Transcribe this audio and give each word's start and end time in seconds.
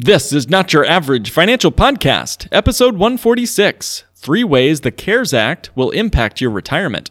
This 0.00 0.32
is 0.32 0.48
Not 0.48 0.72
Your 0.72 0.86
Average 0.86 1.32
Financial 1.32 1.72
Podcast, 1.72 2.46
episode 2.52 2.94
146 2.94 4.04
Three 4.14 4.44
Ways 4.44 4.82
the 4.82 4.92
CARES 4.92 5.34
Act 5.34 5.70
Will 5.74 5.90
Impact 5.90 6.40
Your 6.40 6.52
Retirement. 6.52 7.10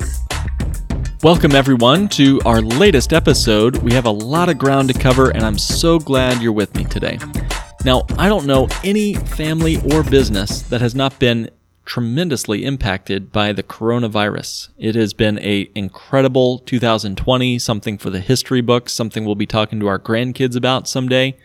Welcome, 1.23 1.51
everyone, 1.51 2.09
to 2.09 2.41
our 2.45 2.61
latest 2.61 3.13
episode. 3.13 3.77
We 3.77 3.93
have 3.93 4.05
a 4.05 4.11
lot 4.11 4.49
of 4.49 4.57
ground 4.57 4.91
to 4.91 4.99
cover, 4.99 5.29
and 5.29 5.43
I'm 5.43 5.59
so 5.59 5.99
glad 5.99 6.41
you're 6.41 6.51
with 6.51 6.75
me 6.75 6.83
today. 6.83 7.19
Now, 7.85 8.05
I 8.17 8.27
don't 8.27 8.47
know 8.47 8.67
any 8.83 9.13
family 9.13 9.77
or 9.91 10.03
business 10.03 10.63
that 10.63 10.81
has 10.81 10.95
not 10.95 11.19
been 11.19 11.51
tremendously 11.85 12.63
impacted 12.63 13.31
by 13.31 13.53
the 13.53 13.63
coronavirus. 13.63 14.69
It 14.77 14.95
has 14.95 15.13
been 15.13 15.37
a 15.39 15.69
incredible 15.75 16.59
2020, 16.59 17.59
something 17.59 17.97
for 17.97 18.09
the 18.09 18.19
history 18.19 18.61
books, 18.61 18.93
something 18.93 19.25
we'll 19.25 19.35
be 19.35 19.45
talking 19.45 19.79
to 19.79 19.87
our 19.87 19.99
grandkids 19.99 20.55
about 20.55 20.87
someday. 20.87 21.37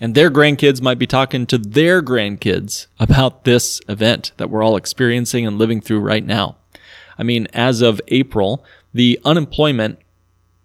And 0.00 0.14
their 0.14 0.30
grandkids 0.30 0.82
might 0.82 0.98
be 0.98 1.06
talking 1.06 1.46
to 1.46 1.56
their 1.56 2.02
grandkids 2.02 2.86
about 2.98 3.44
this 3.44 3.80
event 3.88 4.32
that 4.36 4.50
we're 4.50 4.62
all 4.62 4.76
experiencing 4.76 5.46
and 5.46 5.56
living 5.56 5.80
through 5.80 6.00
right 6.00 6.24
now. 6.24 6.56
I 7.18 7.22
mean, 7.22 7.46
as 7.52 7.82
of 7.82 8.00
April, 8.08 8.64
the 8.92 9.20
unemployment 9.24 9.98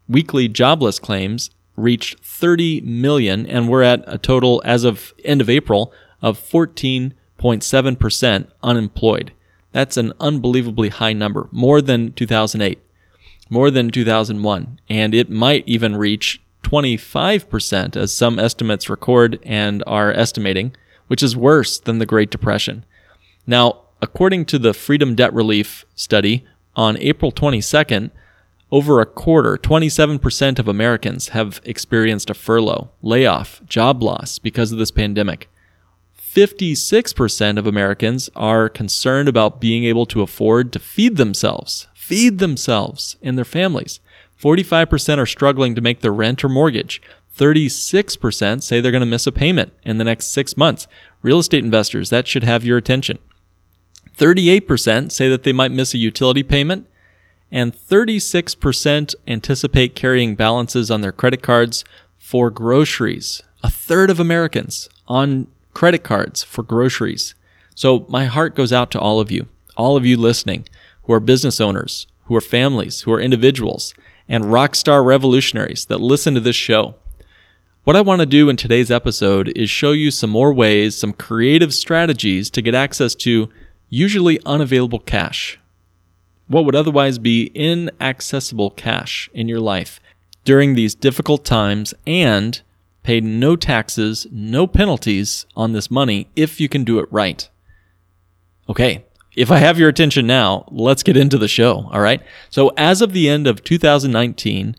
weekly 0.07 0.47
jobless 0.47 0.99
claims 0.99 1.49
reached 1.75 2.19
30 2.19 2.81
million 2.81 3.45
and 3.45 3.69
we're 3.69 3.83
at 3.83 4.03
a 4.07 4.17
total 4.17 4.61
as 4.65 4.83
of 4.83 5.13
end 5.23 5.41
of 5.41 5.49
April 5.49 5.93
of 6.21 6.39
14.7% 6.39 8.47
unemployed. 8.63 9.31
That's 9.71 9.97
an 9.97 10.13
unbelievably 10.19 10.89
high 10.89 11.13
number, 11.13 11.47
more 11.51 11.81
than 11.81 12.13
2008, 12.13 12.79
more 13.49 13.69
than 13.69 13.91
2001, 13.91 14.79
and 14.89 15.13
it 15.13 15.29
might 15.29 15.63
even 15.67 15.95
reach 15.95 16.41
25% 16.63 17.95
as 17.95 18.13
some 18.13 18.39
estimates 18.39 18.89
record 18.89 19.39
and 19.43 19.83
are 19.85 20.11
estimating, 20.11 20.75
which 21.07 21.21
is 21.21 21.37
worse 21.37 21.79
than 21.79 21.99
the 21.99 22.05
Great 22.05 22.31
Depression. 22.31 22.85
Now, 23.45 23.81
according 24.01 24.45
to 24.45 24.59
the 24.59 24.73
Freedom 24.73 25.15
Debt 25.15 25.33
Relief 25.33 25.85
study, 25.95 26.45
on 26.75 26.97
April 26.97 27.31
22nd, 27.31 28.11
over 28.71 28.99
a 28.99 29.05
quarter, 29.05 29.57
27% 29.57 30.59
of 30.59 30.67
Americans 30.67 31.29
have 31.29 31.61
experienced 31.63 32.29
a 32.29 32.33
furlough, 32.33 32.91
layoff, 33.01 33.65
job 33.65 34.03
loss 34.03 34.39
because 34.39 34.71
of 34.71 34.77
this 34.77 34.91
pandemic. 34.91 35.49
56% 36.19 37.57
of 37.57 37.65
Americans 37.65 38.29
are 38.35 38.69
concerned 38.69 39.27
about 39.27 39.59
being 39.59 39.85
able 39.85 40.05
to 40.05 40.21
afford 40.21 40.71
to 40.73 40.79
feed 40.79 41.17
themselves, 41.17 41.87
feed 41.95 42.39
themselves 42.39 43.15
and 43.23 43.37
their 43.37 43.45
families. 43.45 43.99
45% 44.39 45.17
are 45.17 45.25
struggling 45.25 45.73
to 45.73 45.81
make 45.81 46.01
their 46.01 46.13
rent 46.13 46.43
or 46.43 46.49
mortgage. 46.49 47.01
36% 47.35 48.61
say 48.61 48.81
they're 48.81 48.91
going 48.91 48.99
to 48.99 49.05
miss 49.05 49.25
a 49.25 49.31
payment 49.31 49.73
in 49.83 49.97
the 49.97 50.03
next 50.03 50.27
six 50.27 50.57
months. 50.57 50.87
Real 51.21 51.39
estate 51.39 51.63
investors, 51.63 52.09
that 52.09 52.27
should 52.27 52.43
have 52.43 52.65
your 52.65 52.77
attention. 52.77 53.17
38% 54.17 55.11
say 55.11 55.29
that 55.29 55.43
they 55.43 55.53
might 55.53 55.71
miss 55.71 55.93
a 55.93 55.97
utility 55.97 56.43
payment, 56.43 56.87
and 57.52 57.73
36% 57.73 59.15
anticipate 59.27 59.95
carrying 59.95 60.36
balances 60.36 60.92
on 60.92 61.02
their 61.02 61.11
credit 61.11 61.42
cards 61.42 61.86
for 62.17 62.49
groceries. 62.49 63.42
A 63.64 63.69
third 63.69 64.09
of 64.09 64.19
Americans 64.19 64.89
on 65.08 65.47
credit 65.73 66.03
cards 66.03 66.43
for 66.43 66.64
groceries. 66.64 67.36
So 67.75 68.05
my 68.09 68.25
heart 68.25 68.55
goes 68.55 68.73
out 68.73 68.92
to 68.92 68.99
all 68.99 69.19
of 69.19 69.31
you, 69.31 69.47
all 69.77 69.95
of 69.95 70.05
you 70.05 70.17
listening, 70.17 70.67
who 71.03 71.13
are 71.13 71.19
business 71.19 71.61
owners, 71.61 72.08
who 72.25 72.36
are 72.36 72.42
families, 72.42 73.02
who 73.02 73.13
are 73.13 73.21
individuals, 73.21 73.93
and 74.27 74.52
rock 74.52 74.75
star 74.75 75.03
revolutionaries 75.03 75.86
that 75.86 76.02
listen 76.02 76.33
to 76.33 76.39
this 76.39 76.55
show. 76.55 76.95
What 77.83 77.95
I 77.95 78.02
want 78.02 78.19
to 78.19 78.25
do 78.25 78.49
in 78.49 78.58
today's 78.58 78.92
episode 78.92 79.49
is 79.55 79.69
show 79.69 79.93
you 79.93 80.11
some 80.11 80.30
more 80.30 80.52
ways, 80.52 80.97
some 80.97 81.13
creative 81.13 81.73
strategies 81.73 82.49
to 82.49 82.61
get 82.61 82.75
access 82.75 83.15
to 83.15 83.49
usually 83.89 84.39
unavailable 84.45 84.99
cash. 84.99 85.59
What 86.48 86.65
would 86.65 86.75
otherwise 86.75 87.17
be 87.17 87.52
inaccessible 87.53 88.71
cash 88.71 89.30
in 89.33 89.48
your 89.48 89.59
life 89.59 89.99
during 90.45 90.75
these 90.75 90.95
difficult 90.95 91.43
times 91.43 91.93
and 92.05 92.61
pay 93.03 93.21
no 93.21 93.55
taxes, 93.55 94.27
no 94.31 94.67
penalties 94.67 95.45
on 95.55 95.73
this 95.73 95.92
money 95.92 96.27
if 96.36 96.59
you 96.59 96.70
can 96.70 96.83
do 96.83 96.99
it 96.99 97.11
right. 97.11 97.49
Okay, 98.70 99.05
if 99.36 99.52
I 99.52 99.59
have 99.59 99.77
your 99.77 99.87
attention 99.87 100.25
now, 100.27 100.65
let's 100.71 101.04
get 101.04 101.15
into 101.15 101.37
the 101.37 101.48
show, 101.48 101.89
all 101.92 102.02
right? 102.02 102.21
So, 102.49 102.73
as 102.75 103.02
of 103.02 103.14
the 103.14 103.30
end 103.30 103.45
of 103.45 103.64
2019, 103.64 104.75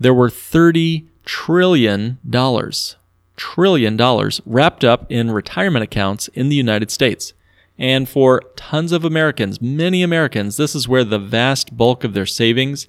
there 0.00 0.12
were 0.12 0.28
30 0.28 1.06
trillion 1.24 2.18
dollars, 2.28 2.96
trillion 3.36 3.96
dollars 3.96 4.40
wrapped 4.44 4.84
up 4.84 5.06
in 5.10 5.30
retirement 5.30 5.84
accounts 5.84 6.28
in 6.28 6.48
the 6.48 6.56
United 6.56 6.90
States. 6.90 7.32
And 7.78 8.08
for 8.08 8.42
tons 8.54 8.92
of 8.92 9.04
Americans, 9.04 9.60
many 9.60 10.02
Americans, 10.02 10.56
this 10.56 10.74
is 10.74 10.88
where 10.88 11.04
the 11.04 11.18
vast 11.18 11.76
bulk 11.76 12.04
of 12.04 12.14
their 12.14 12.26
savings 12.26 12.88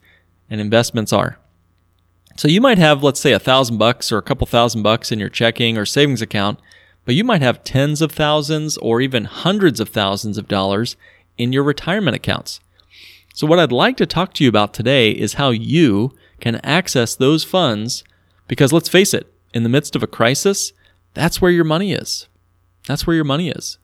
and 0.49 0.59
investments 0.59 1.13
are. 1.13 1.39
So 2.35 2.47
you 2.47 2.61
might 2.61 2.77
have, 2.77 3.03
let's 3.03 3.19
say, 3.19 3.31
a 3.31 3.39
thousand 3.39 3.77
bucks 3.77 4.11
or 4.11 4.17
a 4.17 4.23
couple 4.23 4.45
thousand 4.47 4.83
bucks 4.83 5.11
in 5.11 5.19
your 5.19 5.29
checking 5.29 5.77
or 5.77 5.85
savings 5.85 6.21
account, 6.21 6.59
but 7.05 7.15
you 7.15 7.23
might 7.23 7.41
have 7.41 7.63
tens 7.63 8.01
of 8.01 8.11
thousands 8.11 8.77
or 8.77 9.01
even 9.01 9.25
hundreds 9.25 9.79
of 9.79 9.89
thousands 9.89 10.37
of 10.37 10.47
dollars 10.47 10.95
in 11.37 11.53
your 11.53 11.63
retirement 11.63 12.15
accounts. 12.15 12.59
So, 13.33 13.47
what 13.47 13.59
I'd 13.59 13.71
like 13.71 13.97
to 13.97 14.05
talk 14.05 14.33
to 14.35 14.43
you 14.43 14.49
about 14.49 14.73
today 14.73 15.11
is 15.11 15.35
how 15.35 15.49
you 15.49 16.15
can 16.39 16.57
access 16.57 17.15
those 17.15 17.43
funds 17.43 18.03
because 18.47 18.73
let's 18.73 18.89
face 18.89 19.13
it, 19.13 19.33
in 19.53 19.63
the 19.63 19.69
midst 19.69 19.95
of 19.95 20.03
a 20.03 20.07
crisis, 20.07 20.73
that's 21.13 21.41
where 21.41 21.51
your 21.51 21.63
money 21.63 21.93
is. 21.93 22.27
That's 22.87 23.07
where 23.07 23.15
your 23.15 23.25
money 23.25 23.49
is. 23.49 23.77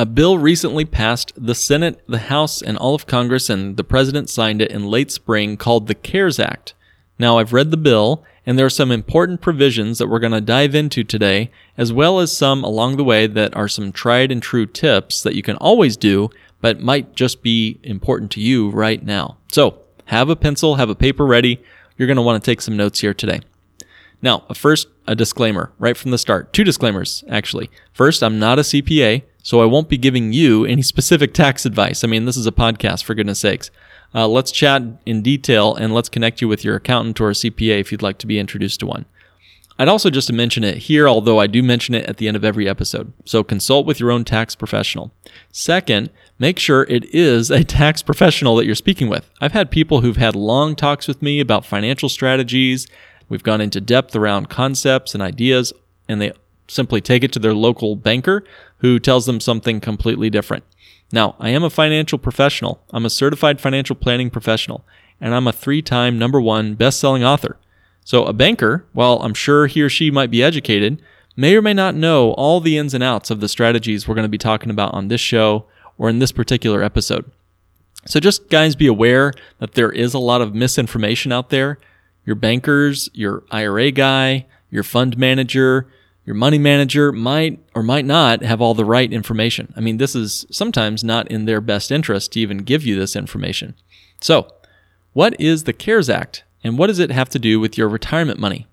A 0.00 0.06
bill 0.06 0.38
recently 0.38 0.84
passed 0.84 1.32
the 1.36 1.56
Senate, 1.56 2.00
the 2.06 2.18
House, 2.18 2.62
and 2.62 2.78
all 2.78 2.94
of 2.94 3.08
Congress, 3.08 3.50
and 3.50 3.76
the 3.76 3.82
President 3.82 4.30
signed 4.30 4.62
it 4.62 4.70
in 4.70 4.86
late 4.86 5.10
spring 5.10 5.56
called 5.56 5.88
the 5.88 5.94
CARES 5.96 6.38
Act. 6.38 6.74
Now, 7.18 7.38
I've 7.38 7.52
read 7.52 7.72
the 7.72 7.76
bill, 7.76 8.22
and 8.46 8.56
there 8.56 8.66
are 8.66 8.70
some 8.70 8.92
important 8.92 9.40
provisions 9.40 9.98
that 9.98 10.06
we're 10.06 10.20
going 10.20 10.30
to 10.30 10.40
dive 10.40 10.76
into 10.76 11.02
today, 11.02 11.50
as 11.76 11.92
well 11.92 12.20
as 12.20 12.30
some 12.36 12.62
along 12.62 12.96
the 12.96 13.02
way 13.02 13.26
that 13.26 13.56
are 13.56 13.66
some 13.66 13.90
tried 13.90 14.30
and 14.30 14.40
true 14.40 14.66
tips 14.66 15.20
that 15.22 15.34
you 15.34 15.42
can 15.42 15.56
always 15.56 15.96
do, 15.96 16.30
but 16.60 16.80
might 16.80 17.16
just 17.16 17.42
be 17.42 17.80
important 17.82 18.30
to 18.30 18.40
you 18.40 18.70
right 18.70 19.04
now. 19.04 19.36
So, 19.50 19.80
have 20.04 20.28
a 20.28 20.36
pencil, 20.36 20.76
have 20.76 20.90
a 20.90 20.94
paper 20.94 21.26
ready. 21.26 21.60
You're 21.96 22.06
going 22.06 22.14
to 22.14 22.22
want 22.22 22.40
to 22.40 22.48
take 22.48 22.60
some 22.60 22.76
notes 22.76 23.00
here 23.00 23.14
today. 23.14 23.40
Now, 24.20 24.44
first, 24.54 24.88
a 25.06 25.14
disclaimer 25.14 25.72
right 25.78 25.96
from 25.96 26.10
the 26.10 26.18
start. 26.18 26.52
Two 26.52 26.64
disclaimers, 26.64 27.24
actually. 27.28 27.70
First, 27.92 28.22
I'm 28.22 28.38
not 28.38 28.58
a 28.58 28.62
CPA. 28.62 29.22
So 29.48 29.62
I 29.62 29.64
won't 29.64 29.88
be 29.88 29.96
giving 29.96 30.34
you 30.34 30.66
any 30.66 30.82
specific 30.82 31.32
tax 31.32 31.64
advice. 31.64 32.04
I 32.04 32.06
mean, 32.06 32.26
this 32.26 32.36
is 32.36 32.46
a 32.46 32.52
podcast, 32.52 33.04
for 33.04 33.14
goodness 33.14 33.40
sakes. 33.40 33.70
Uh, 34.14 34.28
let's 34.28 34.52
chat 34.52 34.82
in 35.06 35.22
detail 35.22 35.74
and 35.74 35.94
let's 35.94 36.10
connect 36.10 36.42
you 36.42 36.48
with 36.48 36.64
your 36.64 36.76
accountant 36.76 37.18
or 37.18 37.30
a 37.30 37.32
CPA 37.32 37.80
if 37.80 37.90
you'd 37.90 38.02
like 38.02 38.18
to 38.18 38.26
be 38.26 38.38
introduced 38.38 38.80
to 38.80 38.86
one. 38.86 39.06
I'd 39.78 39.88
also 39.88 40.10
just 40.10 40.30
mention 40.30 40.64
it 40.64 40.76
here, 40.76 41.08
although 41.08 41.38
I 41.38 41.46
do 41.46 41.62
mention 41.62 41.94
it 41.94 42.04
at 42.04 42.18
the 42.18 42.28
end 42.28 42.36
of 42.36 42.44
every 42.44 42.68
episode. 42.68 43.12
So 43.24 43.42
consult 43.42 43.86
with 43.86 44.00
your 44.00 44.10
own 44.10 44.24
tax 44.24 44.54
professional. 44.54 45.12
Second, 45.50 46.10
make 46.38 46.58
sure 46.58 46.82
it 46.82 47.06
is 47.14 47.50
a 47.50 47.64
tax 47.64 48.02
professional 48.02 48.56
that 48.56 48.66
you're 48.66 48.74
speaking 48.74 49.08
with. 49.08 49.30
I've 49.40 49.52
had 49.52 49.70
people 49.70 50.02
who've 50.02 50.18
had 50.18 50.36
long 50.36 50.76
talks 50.76 51.08
with 51.08 51.22
me 51.22 51.40
about 51.40 51.64
financial 51.64 52.08
strategies. 52.10 52.86
We've 53.28 53.42
gone 53.42 53.60
into 53.60 53.80
depth 53.80 54.16
around 54.16 54.48
concepts 54.48 55.14
and 55.14 55.22
ideas, 55.22 55.72
and 56.08 56.20
they 56.20 56.32
simply 56.66 57.00
take 57.00 57.24
it 57.24 57.32
to 57.32 57.38
their 57.38 57.54
local 57.54 57.96
banker 57.96 58.44
who 58.78 58.98
tells 58.98 59.26
them 59.26 59.40
something 59.40 59.80
completely 59.80 60.30
different. 60.30 60.64
Now, 61.10 61.36
I 61.38 61.50
am 61.50 61.64
a 61.64 61.70
financial 61.70 62.18
professional. 62.18 62.82
I'm 62.90 63.06
a 63.06 63.10
certified 63.10 63.60
financial 63.60 63.96
planning 63.96 64.30
professional, 64.30 64.84
and 65.20 65.34
I'm 65.34 65.46
a 65.46 65.52
three 65.52 65.82
time 65.82 66.18
number 66.18 66.40
one 66.40 66.74
best 66.74 67.00
selling 67.00 67.24
author. 67.24 67.56
So, 68.04 68.24
a 68.24 68.32
banker, 68.32 68.86
while 68.92 69.18
I'm 69.22 69.34
sure 69.34 69.66
he 69.66 69.82
or 69.82 69.88
she 69.88 70.10
might 70.10 70.30
be 70.30 70.42
educated, 70.42 71.02
may 71.36 71.56
or 71.56 71.62
may 71.62 71.74
not 71.74 71.94
know 71.94 72.32
all 72.32 72.60
the 72.60 72.76
ins 72.76 72.94
and 72.94 73.02
outs 73.02 73.30
of 73.30 73.40
the 73.40 73.48
strategies 73.48 74.06
we're 74.06 74.14
going 74.14 74.24
to 74.24 74.28
be 74.28 74.38
talking 74.38 74.70
about 74.70 74.94
on 74.94 75.08
this 75.08 75.20
show 75.20 75.66
or 75.96 76.08
in 76.08 76.18
this 76.18 76.32
particular 76.32 76.82
episode. 76.82 77.30
So, 78.06 78.20
just 78.20 78.48
guys, 78.48 78.76
be 78.76 78.86
aware 78.86 79.32
that 79.58 79.72
there 79.72 79.90
is 79.90 80.14
a 80.14 80.18
lot 80.18 80.40
of 80.40 80.54
misinformation 80.54 81.32
out 81.32 81.50
there. 81.50 81.78
Your 82.28 82.34
bankers, 82.34 83.08
your 83.14 83.42
IRA 83.50 83.90
guy, 83.90 84.44
your 84.68 84.82
fund 84.82 85.16
manager, 85.16 85.88
Your 86.26 86.34
money 86.34 86.58
manager 86.58 87.10
might 87.10 87.58
or 87.74 87.82
might 87.82 88.04
not 88.04 88.42
have 88.42 88.60
all 88.60 88.74
the 88.74 88.84
right 88.84 89.10
information. 89.10 89.72
I 89.74 89.80
mean, 89.80 89.96
this 89.96 90.14
is 90.14 90.44
sometimes 90.50 91.02
not 91.02 91.26
in 91.30 91.46
their 91.46 91.62
best 91.62 91.90
interest 91.90 92.32
to 92.32 92.40
even 92.40 92.58
give 92.58 92.84
you 92.84 92.98
this 92.98 93.16
information. 93.16 93.76
So, 94.20 94.46
what 95.14 95.40
is 95.40 95.64
the 95.64 95.72
CARES 95.72 96.10
Act 96.10 96.44
and 96.62 96.76
what 96.76 96.88
does 96.88 96.98
it 96.98 97.10
have 97.10 97.30
to 97.30 97.38
do 97.38 97.58
with 97.58 97.78
your 97.78 97.88
retirement 97.88 98.38
money? 98.38 98.66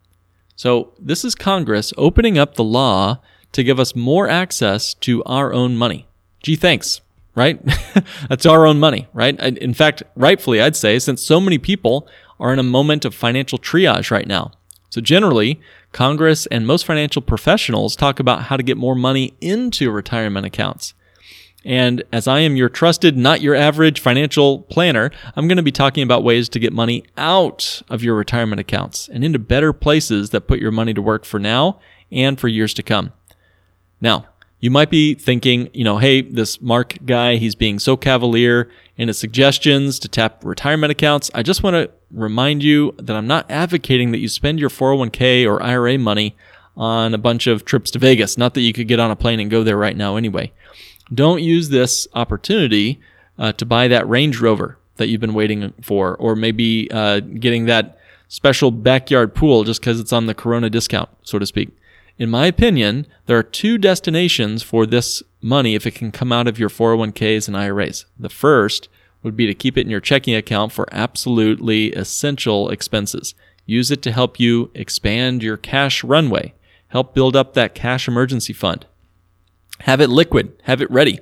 So, 0.57 0.91
this 0.99 1.23
is 1.23 1.33
Congress 1.33 1.93
opening 1.97 2.37
up 2.37 2.55
the 2.55 2.63
law 2.65 3.21
to 3.53 3.63
give 3.63 3.79
us 3.79 3.95
more 3.95 4.27
access 4.27 4.93
to 4.95 5.23
our 5.23 5.53
own 5.53 5.77
money. 5.77 6.07
Gee, 6.43 6.57
thanks, 6.57 6.99
right? 7.35 7.57
That's 8.27 8.45
our 8.45 8.65
own 8.65 8.81
money, 8.81 9.07
right? 9.13 9.39
In 9.39 9.73
fact, 9.73 10.03
rightfully, 10.17 10.59
I'd 10.59 10.75
say, 10.75 10.99
since 10.99 11.21
so 11.21 11.39
many 11.39 11.57
people 11.57 12.05
are 12.39 12.53
in 12.53 12.59
a 12.59 12.63
moment 12.63 13.05
of 13.05 13.15
financial 13.15 13.57
triage 13.57 14.11
right 14.11 14.27
now. 14.27 14.51
So, 14.89 15.01
generally, 15.01 15.59
Congress 15.91 16.45
and 16.47 16.67
most 16.67 16.85
financial 16.85 17.21
professionals 17.21 17.95
talk 17.95 18.19
about 18.19 18.43
how 18.43 18.57
to 18.57 18.63
get 18.63 18.77
more 18.77 18.95
money 18.95 19.33
into 19.41 19.91
retirement 19.91 20.45
accounts. 20.45 20.93
And 21.65 22.03
as 22.13 22.27
I 22.27 22.39
am 22.41 22.55
your 22.55 22.69
trusted, 22.69 23.17
not 23.17 23.41
your 23.41 23.55
average 23.55 23.99
financial 23.99 24.59
planner, 24.59 25.09
I'm 25.35 25.47
going 25.47 25.57
to 25.57 25.63
be 25.63 25.71
talking 25.71 26.03
about 26.03 26.23
ways 26.23 26.47
to 26.49 26.59
get 26.59 26.71
money 26.71 27.03
out 27.17 27.81
of 27.89 28.03
your 28.03 28.15
retirement 28.15 28.59
accounts 28.59 29.09
and 29.09 29.25
into 29.25 29.39
better 29.39 29.73
places 29.73 30.29
that 30.29 30.47
put 30.47 30.59
your 30.59 30.71
money 30.71 30.93
to 30.93 31.01
work 31.01 31.25
for 31.25 31.39
now 31.39 31.79
and 32.11 32.39
for 32.39 32.47
years 32.47 32.73
to 32.75 32.83
come. 32.83 33.13
Now, 33.99 34.27
you 34.59 34.69
might 34.69 34.91
be 34.91 35.15
thinking, 35.15 35.69
you 35.73 35.83
know, 35.83 35.97
hey, 35.97 36.21
this 36.21 36.61
Mark 36.61 36.97
guy, 37.05 37.37
he's 37.37 37.55
being 37.55 37.79
so 37.79 37.97
cavalier 37.97 38.69
in 38.95 39.07
his 39.07 39.17
suggestions 39.17 39.97
to 39.99 40.07
tap 40.07 40.45
retirement 40.45 40.91
accounts. 40.91 41.31
I 41.33 41.41
just 41.41 41.63
want 41.63 41.73
to 41.73 41.91
remind 42.15 42.63
you 42.63 42.93
that 42.97 43.15
I'm 43.15 43.27
not 43.27 43.49
advocating 43.49 44.11
that 44.11 44.19
you 44.19 44.29
spend 44.29 44.59
your 44.59 44.69
401k 44.69 45.45
or 45.45 45.61
IRA 45.61 45.97
money 45.97 46.35
on 46.77 47.13
a 47.13 47.17
bunch 47.17 47.47
of 47.47 47.65
trips 47.65 47.91
to 47.91 47.99
Vegas. 47.99 48.37
Not 48.37 48.53
that 48.53 48.61
you 48.61 48.73
could 48.73 48.87
get 48.87 48.99
on 48.99 49.11
a 49.11 49.15
plane 49.15 49.39
and 49.39 49.51
go 49.51 49.63
there 49.63 49.77
right 49.77 49.95
now 49.95 50.15
anyway. 50.15 50.51
Don't 51.13 51.43
use 51.43 51.69
this 51.69 52.07
opportunity 52.13 52.99
uh, 53.37 53.51
to 53.53 53.65
buy 53.65 53.87
that 53.87 54.07
Range 54.07 54.39
Rover 54.39 54.77
that 54.97 55.07
you've 55.07 55.21
been 55.21 55.33
waiting 55.33 55.73
for, 55.81 56.15
or 56.15 56.35
maybe 56.35 56.89
uh, 56.91 57.19
getting 57.19 57.65
that 57.65 57.97
special 58.27 58.71
backyard 58.71 59.35
pool 59.35 59.63
just 59.63 59.81
because 59.81 59.99
it's 59.99 60.13
on 60.13 60.25
the 60.25 60.33
Corona 60.33 60.69
discount, 60.69 61.09
so 61.21 61.37
to 61.37 61.45
speak. 61.45 61.69
In 62.17 62.29
my 62.29 62.45
opinion, 62.45 63.07
there 63.25 63.37
are 63.37 63.43
two 63.43 63.77
destinations 63.77 64.63
for 64.63 64.85
this 64.85 65.21
money 65.41 65.75
if 65.75 65.85
it 65.85 65.95
can 65.95 66.11
come 66.11 66.31
out 66.31 66.47
of 66.47 66.57
your 66.57 66.69
401ks 66.69 67.47
and 67.47 67.57
IRAs. 67.57 68.05
The 68.17 68.29
first 68.29 68.87
would 69.25 69.35
be 69.35 69.47
to 69.47 69.55
keep 69.55 69.75
it 69.75 69.81
in 69.81 69.89
your 69.89 69.99
checking 69.99 70.35
account 70.35 70.71
for 70.71 70.87
absolutely 70.91 71.91
essential 71.93 72.69
expenses. 72.69 73.33
Use 73.65 73.89
it 73.89 74.03
to 74.03 74.11
help 74.11 74.39
you 74.39 74.69
expand 74.75 75.41
your 75.41 75.57
cash 75.57 76.03
runway, 76.03 76.53
help 76.89 77.15
build 77.15 77.35
up 77.35 77.55
that 77.55 77.73
cash 77.73 78.07
emergency 78.07 78.53
fund. 78.53 78.85
Have 79.79 79.99
it 79.99 80.11
liquid, 80.11 80.53
have 80.65 80.79
it 80.79 80.91
ready. 80.91 81.19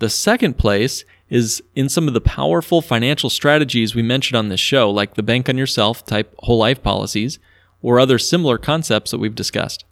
The 0.00 0.10
second 0.10 0.58
place 0.58 1.04
is 1.30 1.62
in 1.76 1.88
some 1.88 2.08
of 2.08 2.14
the 2.14 2.20
powerful 2.20 2.82
financial 2.82 3.30
strategies 3.30 3.94
we 3.94 4.02
mentioned 4.02 4.36
on 4.36 4.48
this 4.48 4.58
show, 4.58 4.90
like 4.90 5.14
the 5.14 5.22
bank 5.22 5.48
on 5.48 5.56
yourself 5.56 6.04
type 6.04 6.34
whole 6.40 6.58
life 6.58 6.82
policies 6.82 7.38
or 7.82 8.00
other 8.00 8.18
similar 8.18 8.58
concepts 8.58 9.12
that 9.12 9.18
we've 9.18 9.36
discussed. 9.36 9.84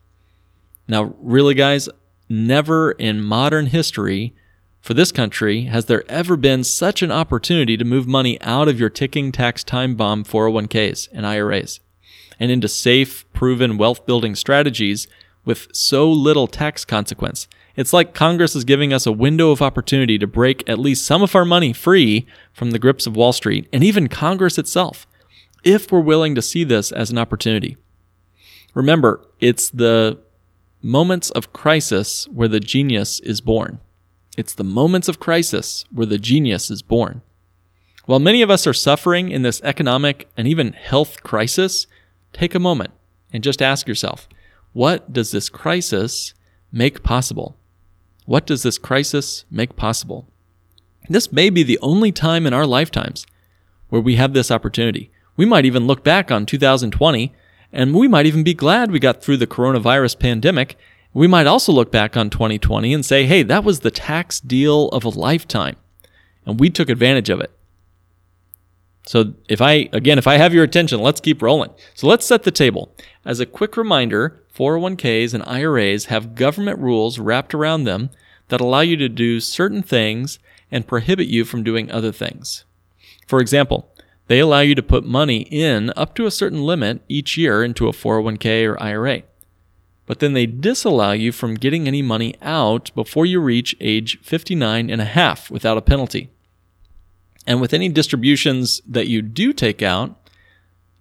Now, 0.88 1.14
really, 1.20 1.54
guys, 1.54 1.88
never 2.28 2.90
in 2.90 3.22
modern 3.22 3.66
history 3.66 4.34
for 4.80 4.94
this 4.94 5.12
country 5.12 5.62
has 5.62 5.86
there 5.86 6.04
ever 6.08 6.36
been 6.36 6.64
such 6.64 7.02
an 7.02 7.12
opportunity 7.12 7.76
to 7.76 7.84
move 7.84 8.06
money 8.06 8.40
out 8.40 8.68
of 8.68 8.80
your 8.80 8.90
ticking 8.90 9.30
tax 9.30 9.62
time 9.62 9.94
bomb 9.94 10.24
401ks 10.24 11.08
and 11.12 11.26
IRAs 11.26 11.80
and 12.38 12.50
into 12.50 12.68
safe, 12.68 13.30
proven 13.34 13.76
wealth 13.76 14.06
building 14.06 14.34
strategies 14.34 15.06
with 15.44 15.68
so 15.74 16.10
little 16.10 16.46
tax 16.46 16.84
consequence. 16.84 17.46
It's 17.76 17.92
like 17.92 18.14
Congress 18.14 18.56
is 18.56 18.64
giving 18.64 18.92
us 18.92 19.06
a 19.06 19.12
window 19.12 19.50
of 19.50 19.62
opportunity 19.62 20.18
to 20.18 20.26
break 20.26 20.68
at 20.68 20.78
least 20.78 21.04
some 21.04 21.22
of 21.22 21.36
our 21.36 21.44
money 21.44 21.72
free 21.72 22.26
from 22.52 22.70
the 22.70 22.78
grips 22.78 23.06
of 23.06 23.16
Wall 23.16 23.32
Street 23.32 23.68
and 23.72 23.84
even 23.84 24.08
Congress 24.08 24.58
itself, 24.58 25.06
if 25.62 25.92
we're 25.92 26.00
willing 26.00 26.34
to 26.34 26.42
see 26.42 26.64
this 26.64 26.90
as 26.90 27.10
an 27.10 27.18
opportunity. 27.18 27.76
Remember, 28.74 29.24
it's 29.40 29.68
the 29.68 30.18
moments 30.82 31.30
of 31.30 31.52
crisis 31.52 32.26
where 32.28 32.48
the 32.48 32.60
genius 32.60 33.20
is 33.20 33.40
born. 33.40 33.80
It's 34.40 34.54
the 34.54 34.64
moments 34.64 35.06
of 35.06 35.20
crisis 35.20 35.84
where 35.92 36.06
the 36.06 36.16
genius 36.16 36.70
is 36.70 36.80
born. 36.80 37.20
While 38.06 38.20
many 38.20 38.40
of 38.40 38.48
us 38.48 38.66
are 38.66 38.72
suffering 38.72 39.30
in 39.30 39.42
this 39.42 39.60
economic 39.62 40.30
and 40.34 40.48
even 40.48 40.72
health 40.72 41.22
crisis, 41.22 41.86
take 42.32 42.54
a 42.54 42.58
moment 42.58 42.94
and 43.34 43.44
just 43.44 43.60
ask 43.60 43.86
yourself, 43.86 44.30
what 44.72 45.12
does 45.12 45.30
this 45.30 45.50
crisis 45.50 46.32
make 46.72 47.02
possible? 47.02 47.58
What 48.24 48.46
does 48.46 48.62
this 48.62 48.78
crisis 48.78 49.44
make 49.50 49.76
possible? 49.76 50.26
This 51.10 51.30
may 51.30 51.50
be 51.50 51.62
the 51.62 51.78
only 51.82 52.10
time 52.10 52.46
in 52.46 52.54
our 52.54 52.66
lifetimes 52.66 53.26
where 53.90 54.00
we 54.00 54.16
have 54.16 54.32
this 54.32 54.50
opportunity. 54.50 55.10
We 55.36 55.44
might 55.44 55.66
even 55.66 55.86
look 55.86 56.02
back 56.02 56.30
on 56.30 56.46
2020 56.46 57.34
and 57.74 57.94
we 57.94 58.08
might 58.08 58.24
even 58.24 58.42
be 58.42 58.54
glad 58.54 58.90
we 58.90 59.00
got 59.00 59.22
through 59.22 59.36
the 59.36 59.46
coronavirus 59.46 60.18
pandemic. 60.18 60.78
We 61.12 61.26
might 61.26 61.46
also 61.46 61.72
look 61.72 61.90
back 61.90 62.16
on 62.16 62.30
2020 62.30 62.94
and 62.94 63.04
say, 63.04 63.26
hey, 63.26 63.42
that 63.42 63.64
was 63.64 63.80
the 63.80 63.90
tax 63.90 64.40
deal 64.40 64.88
of 64.88 65.04
a 65.04 65.08
lifetime. 65.08 65.76
And 66.46 66.60
we 66.60 66.70
took 66.70 66.88
advantage 66.88 67.30
of 67.30 67.40
it. 67.40 67.50
So 69.06 69.34
if 69.48 69.60
I, 69.60 69.88
again, 69.92 70.18
if 70.18 70.26
I 70.26 70.36
have 70.36 70.54
your 70.54 70.62
attention, 70.62 71.00
let's 71.00 71.20
keep 71.20 71.42
rolling. 71.42 71.70
So 71.94 72.06
let's 72.06 72.26
set 72.26 72.44
the 72.44 72.52
table. 72.52 72.94
As 73.24 73.40
a 73.40 73.46
quick 73.46 73.76
reminder, 73.76 74.44
401ks 74.54 75.34
and 75.34 75.42
IRAs 75.46 76.04
have 76.06 76.34
government 76.34 76.78
rules 76.78 77.18
wrapped 77.18 77.54
around 77.54 77.84
them 77.84 78.10
that 78.48 78.60
allow 78.60 78.80
you 78.80 78.96
to 78.98 79.08
do 79.08 79.40
certain 79.40 79.82
things 79.82 80.38
and 80.70 80.86
prohibit 80.86 81.26
you 81.26 81.44
from 81.44 81.64
doing 81.64 81.90
other 81.90 82.12
things. 82.12 82.64
For 83.26 83.40
example, 83.40 83.92
they 84.28 84.38
allow 84.38 84.60
you 84.60 84.76
to 84.76 84.82
put 84.82 85.04
money 85.04 85.40
in 85.50 85.92
up 85.96 86.14
to 86.14 86.26
a 86.26 86.30
certain 86.30 86.62
limit 86.62 87.02
each 87.08 87.36
year 87.36 87.64
into 87.64 87.88
a 87.88 87.92
401k 87.92 88.68
or 88.68 88.80
IRA. 88.80 89.22
But 90.10 90.18
then 90.18 90.32
they 90.32 90.46
disallow 90.46 91.12
you 91.12 91.30
from 91.30 91.54
getting 91.54 91.86
any 91.86 92.02
money 92.02 92.34
out 92.42 92.90
before 92.96 93.26
you 93.26 93.38
reach 93.38 93.76
age 93.80 94.18
59 94.22 94.90
and 94.90 95.00
a 95.00 95.04
half 95.04 95.52
without 95.52 95.78
a 95.78 95.82
penalty. 95.82 96.30
And 97.46 97.60
with 97.60 97.72
any 97.72 97.88
distributions 97.88 98.82
that 98.88 99.06
you 99.06 99.22
do 99.22 99.52
take 99.52 99.82
out, 99.82 100.20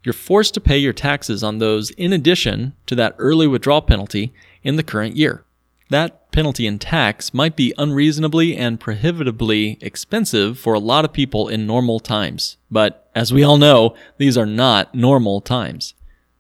you're 0.04 0.14
forced 0.14 0.54
to 0.54 0.62
pay 0.62 0.78
your 0.78 0.94
taxes 0.94 1.44
on 1.44 1.58
those 1.58 1.90
in 1.90 2.14
addition 2.14 2.76
to 2.86 2.94
that 2.98 3.16
early 3.18 3.48
withdrawal 3.48 3.82
penalty 3.82 4.32
in 4.62 4.76
the 4.76 4.84
current 4.84 5.16
year. 5.16 5.44
That 5.90 6.32
penalty 6.32 6.68
and 6.68 6.80
tax 6.80 7.34
might 7.34 7.56
be 7.56 7.74
unreasonably 7.80 8.56
and 8.56 8.80
prohibitively 8.80 9.80
expensive 9.82 10.60
for 10.60 10.76
a 10.76 10.80
lot 10.80 11.04
of 11.04 11.14
people 11.14 11.48
in 11.48 11.66
normal 11.66 12.00
times. 12.00 12.58
But 12.70 13.10
as 13.16 13.34
we 13.34 13.42
all 13.42 13.58
know, 13.58 13.96
these 14.20 14.38
are 14.38 14.46
not 14.46 14.94
normal 14.94 15.42
times. 15.42 15.96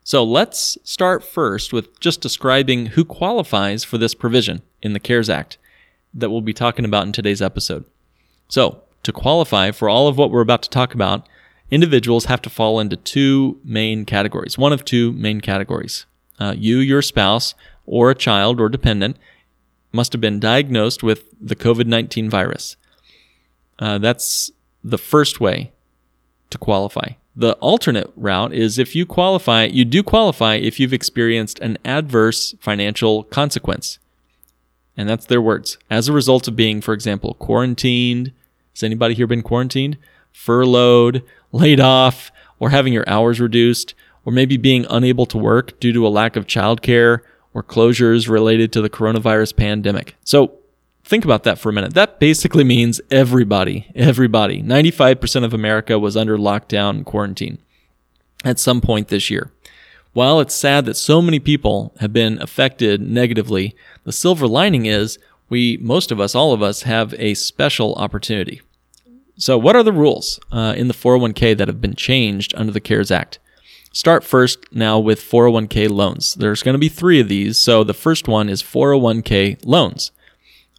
So 0.09 0.23
let's 0.23 0.75
start 0.83 1.23
first 1.23 1.71
with 1.71 1.99
just 1.99 2.19
describing 2.19 2.87
who 2.87 3.05
qualifies 3.05 3.83
for 3.83 3.99
this 3.99 4.15
provision 4.15 4.63
in 4.81 4.93
the 4.93 4.99
CARES 4.99 5.29
Act 5.29 5.59
that 6.15 6.31
we'll 6.31 6.41
be 6.41 6.51
talking 6.51 6.83
about 6.83 7.05
in 7.05 7.11
today's 7.11 7.43
episode. 7.43 7.85
So, 8.47 8.81
to 9.03 9.11
qualify 9.11 9.69
for 9.69 9.87
all 9.87 10.07
of 10.07 10.17
what 10.17 10.31
we're 10.31 10.41
about 10.41 10.63
to 10.63 10.69
talk 10.71 10.95
about, 10.95 11.29
individuals 11.69 12.25
have 12.25 12.41
to 12.41 12.49
fall 12.49 12.79
into 12.79 12.95
two 12.95 13.59
main 13.63 14.03
categories, 14.03 14.57
one 14.57 14.73
of 14.73 14.83
two 14.83 15.11
main 15.11 15.41
categories. 15.41 16.07
Uh, 16.39 16.55
you, 16.57 16.79
your 16.79 17.03
spouse, 17.03 17.53
or 17.85 18.09
a 18.09 18.15
child 18.15 18.59
or 18.59 18.67
dependent 18.67 19.15
must 19.91 20.11
have 20.13 20.21
been 20.21 20.39
diagnosed 20.39 21.03
with 21.03 21.25
the 21.39 21.55
COVID 21.55 21.85
19 21.85 22.31
virus. 22.31 22.77
Uh, 23.77 23.99
that's 23.99 24.49
the 24.83 24.97
first 24.97 25.39
way 25.39 25.71
to 26.49 26.57
qualify. 26.57 27.09
The 27.39 27.53
alternate 27.62 28.12
route 28.17 28.51
is 28.51 28.77
if 28.77 28.98
you 28.98 29.05
qualify, 29.05 29.63
you 29.63 29.86
do 29.86 30.03
qualify 30.03 30.55
if 30.55 30.77
you've 30.77 30.91
experienced 30.91 31.58
an 31.60 31.77
adverse 31.86 32.53
financial 32.60 33.24
consequence. 33.24 33.98
And 34.98 35.08
that's 35.08 35.25
their 35.25 35.41
words. 35.41 35.77
As 35.89 36.10
a 36.10 36.13
result 36.13 36.50
of 36.50 36.58
being, 36.58 36.81
for 36.81 36.93
example, 36.93 37.36
quarantined. 37.36 38.34
Has 38.74 38.84
anybody 38.84 39.13
here 39.13 39.25
been 39.25 39.41
quarantined? 39.41 39.98
Furloughed, 40.34 41.24
laid 41.53 41.79
off, 41.79 42.29
or 42.60 42.72
having 42.72 42.91
your 42.91 43.08
hours 43.08 43.39
reduced, 43.39 43.93
or 44.25 44.34
maybe 44.34 44.58
being 44.58 44.86
unable 44.89 45.25
to 45.27 45.38
work 45.38 45.79
due 45.79 45.93
to 45.93 46.05
a 46.05 46.10
lack 46.10 46.36
of 46.36 46.46
childcare 46.46 47.22
or 47.53 47.63
closures 47.63 48.27
related 48.27 48.74
to 48.74 48.81
the 48.81 48.89
coronavirus 48.89 49.55
pandemic. 49.55 50.17
So 50.25 50.58
think 51.09 51.25
about 51.25 51.43
that 51.43 51.57
for 51.57 51.69
a 51.69 51.73
minute. 51.73 51.95
That 51.95 52.19
basically 52.19 52.63
means 52.63 53.01
everybody, 53.09 53.91
everybody, 53.95 54.61
95% 54.61 55.43
of 55.43 55.55
America 55.55 55.97
was 55.97 56.15
under 56.15 56.37
lockdown 56.37 56.91
and 56.91 57.05
quarantine 57.05 57.57
at 58.45 58.59
some 58.59 58.79
point 58.79 59.07
this 59.07 59.29
year. 59.29 59.51
While 60.13 60.39
it's 60.39 60.53
sad 60.53 60.85
that 60.85 60.95
so 60.95 61.19
many 61.21 61.39
people 61.39 61.95
have 61.99 62.13
been 62.13 62.39
affected 62.41 63.01
negatively, 63.01 63.75
the 64.03 64.11
silver 64.11 64.47
lining 64.47 64.85
is 64.85 65.17
we, 65.49 65.77
most 65.77 66.11
of 66.11 66.19
us, 66.19 66.35
all 66.35 66.53
of 66.53 66.61
us, 66.61 66.83
have 66.83 67.15
a 67.15 67.33
special 67.33 67.95
opportunity. 67.95 68.61
So, 69.35 69.57
what 69.57 69.75
are 69.75 69.83
the 69.83 69.93
rules 69.93 70.39
uh, 70.51 70.75
in 70.77 70.89
the 70.89 70.93
401k 70.93 71.57
that 71.57 71.67
have 71.67 71.81
been 71.81 71.95
changed 71.95 72.53
under 72.55 72.71
the 72.71 72.81
CARES 72.81 73.09
Act? 73.09 73.39
Start 73.91 74.23
first 74.23 74.59
now 74.71 74.99
with 74.99 75.19
401k 75.19 75.89
loans. 75.89 76.35
There's 76.35 76.61
going 76.61 76.73
to 76.73 76.79
be 76.79 76.89
three 76.89 77.19
of 77.19 77.29
these. 77.29 77.57
So 77.57 77.83
the 77.83 77.93
first 77.95 78.27
one 78.27 78.47
is 78.47 78.61
401k 78.61 79.59
loans. 79.65 80.11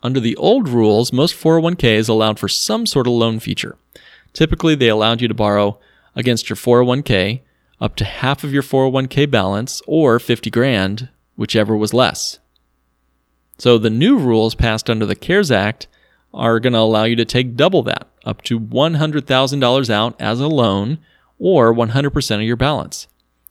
Under 0.03 0.21
the 0.21 0.37
old 0.37 0.69
rules, 0.69 1.13
most 1.13 1.35
401ks 1.35 2.09
allowed 2.09 2.39
for 2.39 2.49
some 2.49 2.87
sort 2.87 3.07
of 3.07 3.13
loan 3.13 3.39
feature. 3.39 3.77
Typically, 4.33 4.75
they 4.75 4.89
allowed 4.89 5.21
you 5.21 5.29
to 5.29 5.35
borrow 5.35 5.79
against 6.15 6.49
your 6.49 6.57
401k 6.57 7.41
up 7.81 7.97
to 7.97 8.05
half 8.05 8.45
of 8.45 8.53
your 8.53 8.63
401k 8.63 9.31
balance 9.31 9.83
or 9.87 10.19
50 10.19 10.51
grand, 10.51 11.09
whichever 11.37 11.77
was 11.77 11.95
less. 11.95 12.39
So 13.59 13.79
the 13.79 13.91
new 13.91 14.19
rules 14.19 14.55
passed 14.55 14.89
under 14.89 15.07
the 15.07 15.15
CARES 15.15 15.51
Act 15.51 15.87
are 16.33 16.61
going 16.61 16.73
to 16.73 16.79
allow 16.79 17.05
you 17.05 17.17
to 17.17 17.25
take 17.25 17.57
double 17.57 17.83
that, 17.83 18.07
up 18.25 18.43
to 18.43 18.61
$100,000 18.61 19.91
out 19.91 20.21
as 20.21 20.41
a 20.41 20.47
loan 20.47 20.99
or 21.39 21.75
100% 21.75 22.35
of 22.37 22.43
your 22.43 22.57
balance. 22.57 23.07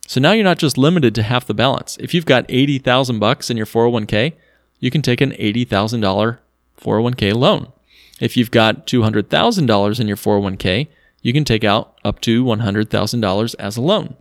So 0.06 0.20
now 0.20 0.32
you're 0.32 0.44
not 0.44 0.58
just 0.58 0.78
limited 0.78 1.14
to 1.14 1.22
half 1.22 1.46
the 1.46 1.54
balance. 1.54 1.96
If 2.00 2.14
you've 2.14 2.26
got 2.26 2.46
80,000 2.48 3.18
bucks 3.18 3.50
in 3.50 3.56
your 3.56 3.66
401k, 3.66 4.32
you 4.80 4.90
can 4.90 5.02
take 5.02 5.20
an 5.20 5.30
$80,000 5.32 6.38
401k 6.80 7.34
loan. 7.34 7.72
If 8.20 8.36
you've 8.36 8.50
got 8.50 8.86
$200,000 8.86 10.00
in 10.00 10.08
your 10.08 10.16
401k, 10.16 10.88
you 11.22 11.32
can 11.32 11.44
take 11.44 11.64
out 11.64 11.98
up 12.04 12.20
to 12.22 12.44
$100,000 12.44 13.54
as 13.58 13.76
a 13.76 13.80
loan. 13.80 14.16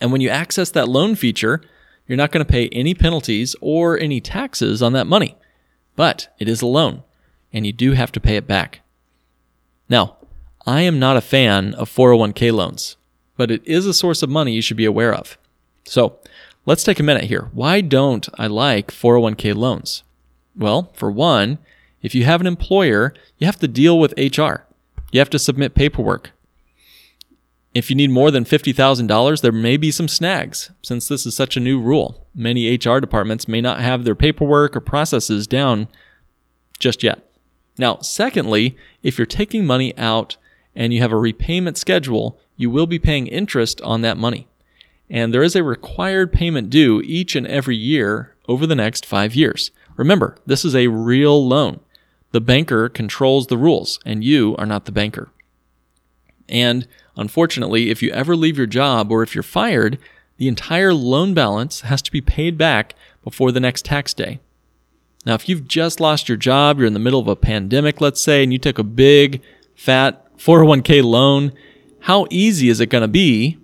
And 0.00 0.12
when 0.12 0.20
you 0.20 0.28
access 0.28 0.70
that 0.70 0.88
loan 0.88 1.14
feature, 1.14 1.60
you're 2.06 2.16
not 2.16 2.32
going 2.32 2.44
to 2.44 2.50
pay 2.50 2.68
any 2.68 2.94
penalties 2.94 3.54
or 3.60 3.98
any 3.98 4.20
taxes 4.20 4.82
on 4.82 4.92
that 4.94 5.06
money. 5.06 5.36
But 5.96 6.34
it 6.38 6.48
is 6.48 6.62
a 6.62 6.66
loan, 6.66 7.02
and 7.52 7.66
you 7.66 7.72
do 7.72 7.92
have 7.92 8.10
to 8.12 8.20
pay 8.20 8.36
it 8.36 8.46
back. 8.46 8.80
Now, 9.88 10.16
I 10.66 10.82
am 10.82 10.98
not 10.98 11.16
a 11.16 11.20
fan 11.20 11.74
of 11.74 11.90
401k 11.90 12.52
loans, 12.52 12.96
but 13.36 13.50
it 13.50 13.66
is 13.66 13.86
a 13.86 13.94
source 13.94 14.22
of 14.22 14.30
money 14.30 14.52
you 14.52 14.62
should 14.62 14.76
be 14.76 14.84
aware 14.84 15.14
of. 15.14 15.36
So 15.84 16.18
let's 16.70 16.84
take 16.84 17.00
a 17.00 17.02
minute 17.02 17.24
here. 17.24 17.48
Why 17.52 17.80
don't 17.80 18.28
I 18.38 18.46
like 18.46 18.92
401k 18.92 19.56
loans? 19.56 20.04
Well, 20.56 20.92
for 20.94 21.10
one, 21.10 21.58
if 22.00 22.14
you 22.14 22.24
have 22.24 22.40
an 22.40 22.46
employer, 22.46 23.12
you 23.38 23.46
have 23.46 23.58
to 23.58 23.66
deal 23.66 23.98
with 23.98 24.16
HR. 24.16 24.62
You 25.10 25.18
have 25.18 25.30
to 25.30 25.38
submit 25.40 25.74
paperwork. 25.74 26.30
If 27.74 27.90
you 27.90 27.96
need 27.96 28.10
more 28.10 28.30
than 28.30 28.44
$50,000, 28.44 29.40
there 29.40 29.50
may 29.50 29.76
be 29.76 29.90
some 29.90 30.06
snags 30.06 30.70
since 30.80 31.08
this 31.08 31.26
is 31.26 31.34
such 31.34 31.56
a 31.56 31.60
new 31.60 31.80
rule. 31.80 32.24
Many 32.36 32.72
HR 32.76 33.00
departments 33.00 33.48
may 33.48 33.60
not 33.60 33.80
have 33.80 34.04
their 34.04 34.14
paperwork 34.14 34.76
or 34.76 34.80
processes 34.80 35.48
down 35.48 35.88
just 36.78 37.02
yet. 37.02 37.28
Now, 37.78 37.98
secondly, 37.98 38.76
if 39.02 39.18
you're 39.18 39.26
taking 39.26 39.66
money 39.66 39.92
out 39.98 40.36
and 40.76 40.94
you 40.94 41.00
have 41.00 41.10
a 41.10 41.16
repayment 41.16 41.76
schedule, 41.78 42.38
you 42.56 42.70
will 42.70 42.86
be 42.86 43.00
paying 43.00 43.26
interest 43.26 43.80
on 43.80 44.02
that 44.02 44.16
money. 44.16 44.46
And 45.10 45.34
there 45.34 45.42
is 45.42 45.56
a 45.56 45.64
required 45.64 46.32
payment 46.32 46.70
due 46.70 47.02
each 47.04 47.34
and 47.34 47.46
every 47.46 47.76
year 47.76 48.36
over 48.48 48.66
the 48.66 48.76
next 48.76 49.04
five 49.04 49.34
years. 49.34 49.72
Remember, 49.96 50.36
this 50.46 50.64
is 50.64 50.74
a 50.74 50.86
real 50.86 51.46
loan. 51.46 51.80
The 52.30 52.40
banker 52.40 52.88
controls 52.88 53.48
the 53.48 53.58
rules, 53.58 53.98
and 54.06 54.22
you 54.22 54.54
are 54.56 54.66
not 54.66 54.84
the 54.84 54.92
banker. 54.92 55.30
And 56.48 56.86
unfortunately, 57.16 57.90
if 57.90 58.02
you 58.02 58.10
ever 58.12 58.36
leave 58.36 58.56
your 58.56 58.68
job 58.68 59.10
or 59.10 59.22
if 59.22 59.34
you're 59.34 59.42
fired, 59.42 59.98
the 60.36 60.48
entire 60.48 60.94
loan 60.94 61.34
balance 61.34 61.82
has 61.82 62.00
to 62.02 62.12
be 62.12 62.20
paid 62.20 62.56
back 62.56 62.94
before 63.24 63.52
the 63.52 63.60
next 63.60 63.84
tax 63.84 64.14
day. 64.14 64.38
Now, 65.26 65.34
if 65.34 65.48
you've 65.48 65.68
just 65.68 66.00
lost 66.00 66.28
your 66.28 66.38
job, 66.38 66.78
you're 66.78 66.86
in 66.86 66.94
the 66.94 66.98
middle 66.98 67.20
of 67.20 67.28
a 67.28 67.36
pandemic, 67.36 68.00
let's 68.00 68.20
say, 68.20 68.42
and 68.42 68.52
you 68.52 68.58
took 68.58 68.78
a 68.78 68.84
big, 68.84 69.42
fat 69.74 70.26
401k 70.38 71.04
loan, 71.04 71.52
how 72.00 72.26
easy 72.30 72.70
is 72.70 72.80
it 72.80 72.86
going 72.86 73.02
to 73.02 73.08
be 73.08 73.58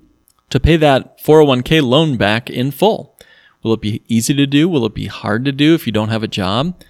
to 0.57 0.61
pay 0.61 0.77
that 0.79 1.19
401k 1.19 1.83
loan 1.83 2.17
back 2.17 2.49
in 2.49 2.71
full? 2.71 3.15
Will 3.63 3.75
it 3.75 3.81
be 3.83 4.03
easy 4.09 4.33
to 4.33 4.47
do? 4.47 4.69
Will 4.69 4.87
it 4.87 4.95
be 4.95 5.07
hard 5.07 5.45
to 5.45 5.53
do 5.53 5.75
if 5.75 5.87
you 5.87 5.93
don't 5.93 6.09
have 6.09 6.23
a 6.23 6.29
job? 6.29 6.83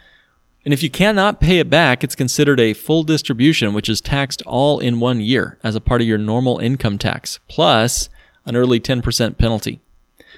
And 0.64 0.72
if 0.72 0.82
you 0.82 0.90
cannot 0.90 1.40
pay 1.40 1.58
it 1.58 1.68
back, 1.68 2.04
it's 2.04 2.14
considered 2.14 2.60
a 2.60 2.74
full 2.74 3.02
distribution, 3.02 3.74
which 3.74 3.88
is 3.88 4.00
taxed 4.00 4.42
all 4.46 4.78
in 4.78 5.00
one 5.00 5.20
year 5.20 5.58
as 5.64 5.74
a 5.74 5.80
part 5.80 6.00
of 6.00 6.06
your 6.06 6.18
normal 6.18 6.58
income 6.58 6.96
tax, 6.96 7.40
plus 7.48 8.08
an 8.44 8.54
early 8.54 8.78
10% 8.78 9.36
penalty. 9.36 9.80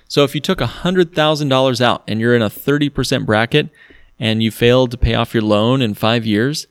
So 0.07 0.25
if 0.25 0.35
you 0.35 0.41
took 0.41 0.61
$100,000 0.61 1.81
out 1.83 2.05
and 2.09 2.21
you're 2.21 2.35
in 2.35 2.43
a 2.43 2.49
30% 2.49 3.27
bracket 3.27 3.69
and 4.19 4.43
you 4.43 4.51
failed 4.51 4.91
to 4.93 4.97
pay 4.97 5.15
off 5.15 5.35
your 5.35 5.43
loan 5.43 5.83
in 5.83 5.93
five 5.93 6.25
years, 6.25 6.67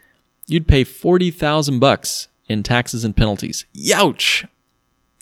you'd 0.47 0.67
pay 0.67 0.83
40,000 0.83 1.77
bucks 1.77 2.29
in 2.49 2.63
taxes 2.63 3.03
and 3.03 3.15
penalties. 3.15 3.65
Youch! 3.75 4.47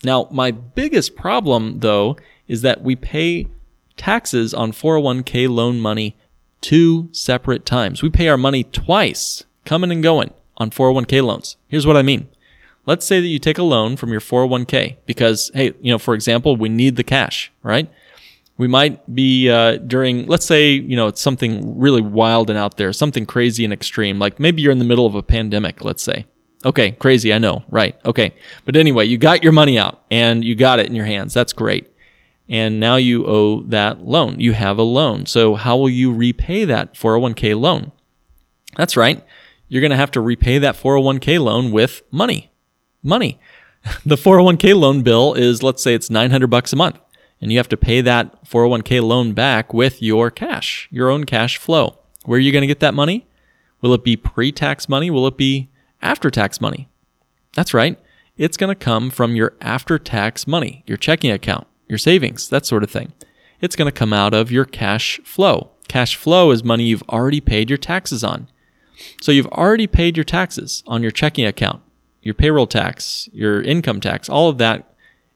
Now, 0.04 0.28
my 0.30 0.50
biggest 0.50 1.16
problem, 1.16 1.80
though, 1.80 2.16
is 2.48 2.62
that 2.62 2.82
we 2.82 2.96
pay 2.96 3.46
taxes 3.96 4.52
on 4.54 4.72
401k 4.72 5.48
loan 5.48 5.80
money 5.80 6.16
two 6.60 7.08
separate 7.12 7.64
times. 7.64 8.02
We 8.02 8.10
pay 8.10 8.28
our 8.28 8.36
money 8.36 8.64
twice, 8.64 9.44
coming 9.64 9.90
and 9.90 10.02
going, 10.02 10.32
on 10.56 10.70
401k 10.70 11.22
loans. 11.24 11.56
Here's 11.68 11.86
what 11.86 11.96
I 11.96 12.02
mean. 12.02 12.28
Let's 12.86 13.06
say 13.06 13.20
that 13.20 13.26
you 13.26 13.38
take 13.38 13.58
a 13.58 13.64
loan 13.64 13.96
from 13.96 14.10
your 14.10 14.20
401k 14.20 14.96
because, 15.06 15.50
hey, 15.54 15.72
you 15.80 15.92
know, 15.92 15.98
for 15.98 16.14
example, 16.14 16.56
we 16.56 16.68
need 16.68 16.96
the 16.96 17.04
cash, 17.04 17.52
right? 17.62 17.90
We 18.58 18.68
might 18.68 19.12
be 19.12 19.50
uh, 19.50 19.76
during, 19.78 20.26
let's 20.26 20.46
say, 20.46 20.70
you 20.70 20.96
know, 20.96 21.08
it's 21.08 21.20
something 21.20 21.78
really 21.78 22.00
wild 22.00 22.48
and 22.48 22.58
out 22.58 22.76
there, 22.76 22.92
something 22.92 23.26
crazy 23.26 23.64
and 23.64 23.72
extreme. 23.72 24.18
Like 24.18 24.38
maybe 24.40 24.62
you're 24.62 24.72
in 24.72 24.78
the 24.78 24.84
middle 24.84 25.04
of 25.04 25.14
a 25.14 25.22
pandemic, 25.22 25.84
let's 25.84 26.02
say. 26.02 26.26
Okay, 26.66 26.90
crazy, 26.90 27.32
I 27.32 27.38
know, 27.38 27.64
right? 27.70 27.96
Okay. 28.04 28.34
But 28.66 28.76
anyway, 28.76 29.06
you 29.06 29.16
got 29.16 29.42
your 29.42 29.52
money 29.52 29.78
out 29.78 30.02
and 30.10 30.44
you 30.44 30.54
got 30.54 30.80
it 30.80 30.86
in 30.86 30.94
your 30.94 31.06
hands. 31.06 31.32
That's 31.32 31.54
great 31.54 31.90
and 32.48 32.78
now 32.78 32.96
you 32.96 33.26
owe 33.26 33.62
that 33.62 34.02
loan. 34.02 34.38
You 34.38 34.52
have 34.52 34.78
a 34.78 34.82
loan. 34.82 35.26
So, 35.26 35.54
how 35.54 35.76
will 35.76 35.90
you 35.90 36.12
repay 36.12 36.64
that 36.64 36.94
401k 36.94 37.58
loan? 37.58 37.92
That's 38.76 38.96
right. 38.96 39.24
You're 39.68 39.80
going 39.80 39.90
to 39.90 39.96
have 39.96 40.12
to 40.12 40.20
repay 40.20 40.58
that 40.58 40.76
401k 40.76 41.40
loan 41.40 41.72
with 41.72 42.02
money. 42.10 42.50
Money. 43.02 43.40
The 44.04 44.16
401k 44.16 44.74
loan 44.76 45.02
bill 45.02 45.34
is, 45.34 45.62
let's 45.62 45.80
say 45.80 45.94
it's 45.94 46.10
900 46.10 46.48
bucks 46.48 46.72
a 46.72 46.76
month, 46.76 46.98
and 47.40 47.52
you 47.52 47.58
have 47.58 47.68
to 47.68 47.76
pay 47.76 48.00
that 48.00 48.44
401k 48.44 49.00
loan 49.00 49.32
back 49.32 49.72
with 49.72 50.02
your 50.02 50.28
cash, 50.28 50.88
your 50.90 51.08
own 51.08 51.22
cash 51.22 51.56
flow. 51.56 51.96
Where 52.24 52.36
are 52.36 52.40
you 52.40 52.50
going 52.50 52.62
to 52.62 52.66
get 52.66 52.80
that 52.80 52.94
money? 52.94 53.28
Will 53.80 53.94
it 53.94 54.02
be 54.02 54.16
pre 54.16 54.50
tax 54.50 54.88
money? 54.88 55.08
Will 55.08 55.28
it 55.28 55.36
be 55.36 55.70
after 56.02 56.30
tax 56.30 56.60
money? 56.60 56.88
That's 57.54 57.74
right. 57.74 57.98
It's 58.36 58.56
going 58.56 58.68
to 58.68 58.84
come 58.84 59.10
from 59.10 59.34
your 59.34 59.54
after 59.60 59.98
tax 59.98 60.46
money, 60.46 60.84
your 60.86 60.98
checking 60.98 61.30
account 61.30 61.66
your 61.88 61.98
savings, 61.98 62.48
that 62.48 62.66
sort 62.66 62.82
of 62.82 62.90
thing. 62.90 63.12
It's 63.60 63.76
going 63.76 63.90
to 63.90 63.96
come 63.96 64.12
out 64.12 64.34
of 64.34 64.50
your 64.50 64.64
cash 64.64 65.20
flow. 65.24 65.70
Cash 65.88 66.16
flow 66.16 66.50
is 66.50 66.64
money 66.64 66.84
you've 66.84 67.02
already 67.08 67.40
paid 67.40 67.70
your 67.70 67.78
taxes 67.78 68.24
on. 68.24 68.48
So 69.22 69.32
you've 69.32 69.46
already 69.48 69.86
paid 69.86 70.16
your 70.16 70.24
taxes 70.24 70.82
on 70.86 71.02
your 71.02 71.10
checking 71.10 71.46
account, 71.46 71.82
your 72.22 72.34
payroll 72.34 72.66
tax, 72.66 73.28
your 73.32 73.62
income 73.62 74.00
tax, 74.00 74.28
all 74.28 74.48
of 74.48 74.58
that 74.58 74.94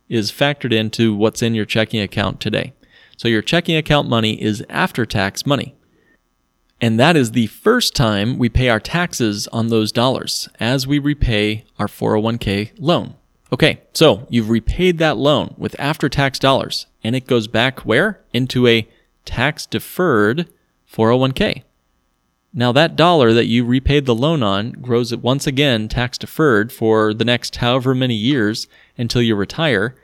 is 0.09 0.33
factored 0.33 0.73
into 0.73 1.15
what's 1.15 1.43
in 1.43 1.55
your 1.55 1.65
checking 1.65 2.01
account 2.01 2.41
today. 2.41 2.73
So 3.17 3.29
your 3.29 3.43
checking 3.43 3.77
account 3.77 4.09
money 4.09 4.41
is 4.43 4.65
after 4.69 5.07
tax 5.07 5.47
money. 5.47 5.77
And 6.81 6.99
that 6.99 7.17
is 7.17 7.33
the 7.33 7.49
first 7.49 7.95
time 7.95 8.39
we 8.39 8.49
pay 8.49 8.69
our 8.71 8.81
taxes 8.81 9.47
on 9.49 9.69
those 9.69 9.93
dollars 9.93 10.49
as 10.59 10.87
we 10.87 10.99
repay 10.99 11.65
our 11.79 11.87
401k 11.87 12.73
loan. 12.79 13.15
Okay, 13.53 13.81
so 13.93 14.27
you've 14.31 14.49
repaid 14.49 14.99
that 14.99 15.17
loan 15.17 15.55
with 15.59 15.79
after 15.79 16.09
tax 16.09 16.39
dollars, 16.39 16.87
and 17.03 17.15
it 17.15 17.27
goes 17.27 17.49
back 17.49 17.81
where? 17.81 18.21
Into 18.33 18.67
a 18.67 18.89
tax 19.25 19.67
deferred 19.67 20.49
401k. 20.91 21.65
Now, 22.53 22.73
that 22.73 22.97
dollar 22.97 23.33
that 23.33 23.47
you 23.47 23.65
repaid 23.65 24.07
the 24.07 24.15
loan 24.15 24.43
on 24.43 24.73
grows 24.73 25.15
once 25.15 25.47
again 25.47 25.89
tax 25.89 26.19
deferred 26.19 26.73
for 26.73 27.13
the 27.13 27.25
next 27.25 27.57
however 27.57 27.95
many 27.95 28.15
years 28.15 28.67
until 28.97 29.23
you 29.23 29.37
retire, 29.37 29.95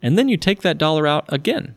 and 0.00 0.18
then 0.18 0.28
you 0.28 0.36
take 0.36 0.62
that 0.62 0.78
dollar 0.78 1.06
out 1.06 1.24
again, 1.28 1.76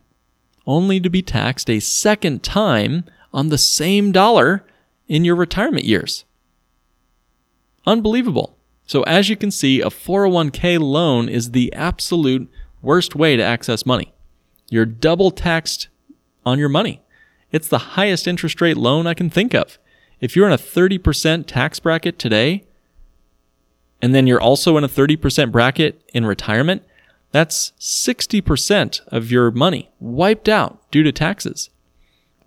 only 0.66 1.00
to 1.00 1.08
be 1.08 1.22
taxed 1.22 1.70
a 1.70 1.80
second 1.80 2.42
time 2.42 3.04
on 3.36 3.50
the 3.50 3.58
same 3.58 4.10
dollar 4.10 4.64
in 5.06 5.24
your 5.24 5.36
retirement 5.36 5.84
years. 5.84 6.24
Unbelievable. 7.86 8.56
So, 8.86 9.02
as 9.02 9.28
you 9.28 9.36
can 9.36 9.50
see, 9.50 9.80
a 9.80 9.90
401k 9.90 10.80
loan 10.80 11.28
is 11.28 11.50
the 11.50 11.72
absolute 11.74 12.50
worst 12.80 13.14
way 13.14 13.36
to 13.36 13.42
access 13.42 13.84
money. 13.84 14.14
You're 14.70 14.86
double 14.86 15.30
taxed 15.30 15.88
on 16.44 16.58
your 16.58 16.70
money. 16.70 17.02
It's 17.52 17.68
the 17.68 17.78
highest 17.78 18.26
interest 18.26 18.60
rate 18.60 18.76
loan 18.76 19.06
I 19.06 19.14
can 19.14 19.28
think 19.28 19.54
of. 19.54 19.78
If 20.20 20.34
you're 20.34 20.46
in 20.46 20.52
a 20.52 20.58
30% 20.58 21.46
tax 21.46 21.78
bracket 21.78 22.18
today, 22.18 22.64
and 24.00 24.14
then 24.14 24.26
you're 24.26 24.40
also 24.40 24.76
in 24.76 24.84
a 24.84 24.88
30% 24.88 25.52
bracket 25.52 26.02
in 26.14 26.24
retirement, 26.24 26.82
that's 27.32 27.72
60% 27.78 29.00
of 29.08 29.30
your 29.30 29.50
money 29.50 29.90
wiped 30.00 30.48
out 30.48 30.90
due 30.90 31.02
to 31.02 31.12
taxes. 31.12 31.70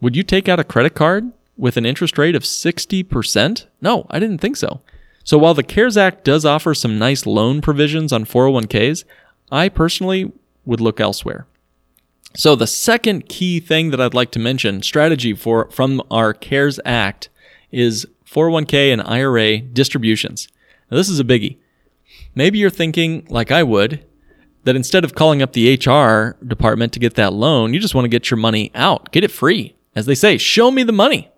Would 0.02 0.16
you 0.16 0.24
take 0.24 0.48
out 0.48 0.60
a 0.60 0.64
credit 0.64 0.96
card 0.96 1.32
with 1.58 1.78
an 1.78 1.86
interest 1.86 2.18
rate 2.18 2.36
of 2.36 2.44
60%? 2.44 3.66
No, 3.82 4.06
I 4.10 4.20
didn't 4.20 4.40
think 4.40 4.56
so. 4.56 4.82
So 5.24 5.38
while 5.38 5.54
the 5.54 5.64
CARES 5.64 5.98
Act 5.98 6.24
does 6.24 6.46
offer 6.46 6.74
some 6.74 6.98
nice 6.98 7.26
loan 7.26 7.62
provisions 7.62 8.14
on 8.14 8.26
401ks, 8.26 9.04
I 9.52 9.70
personally 9.70 10.32
would 10.66 10.80
look 10.82 11.00
elsewhere. 11.00 11.46
So 12.36 12.56
the 12.56 12.68
second 12.68 13.28
key 13.28 13.60
thing 13.60 13.92
that 13.92 14.00
I'd 14.00 14.14
like 14.14 14.32
to 14.32 14.40
mention, 14.40 14.82
strategy 14.82 15.34
for 15.34 15.70
from 15.72 16.02
our 16.10 16.34
CARES 16.34 16.80
Act 16.86 17.30
is 17.72 18.06
401k 18.26 18.94
and 18.94 19.02
IRA 19.02 19.60
distributions. 19.60 20.48
Now 20.90 20.98
this 20.98 21.10
is 21.10 21.20
a 21.20 21.24
biggie. 21.24 21.58
Maybe 22.36 22.60
you're 22.60 22.70
thinking 22.70 23.26
like 23.30 23.52
I 23.52 23.64
would 23.64 24.06
that 24.64 24.76
instead 24.76 25.04
of 25.04 25.16
calling 25.16 25.42
up 25.42 25.54
the 25.54 25.74
HR 25.74 26.38
department 26.46 26.94
to 26.94 27.00
get 27.00 27.16
that 27.16 27.34
loan, 27.34 27.74
you 27.74 27.80
just 27.80 27.96
want 27.96 28.06
to 28.06 28.10
get 28.10 28.30
your 28.30 28.38
money 28.38 28.72
out, 28.76 29.12
get 29.12 29.24
it 29.24 29.32
free. 29.32 29.76
As 29.96 30.06
they 30.06 30.16
say, 30.16 30.38
show 30.38 30.72
me 30.72 30.84
the 30.84 30.92
money. 30.92 31.30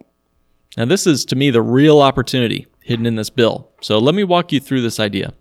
Now 0.78 0.86
this 0.86 1.08
is 1.08 1.26
to 1.26 1.36
me 1.36 1.50
the 1.50 1.62
real 1.62 2.00
opportunity 2.00 2.68
hidden 2.82 3.06
in 3.06 3.16
this 3.16 3.30
bill. 3.30 3.70
So 3.82 4.00
let 4.00 4.16
me 4.16 4.24
walk 4.24 4.52
you 4.52 4.60
through 4.60 4.82
this 4.82 5.00
idea. 5.00 5.34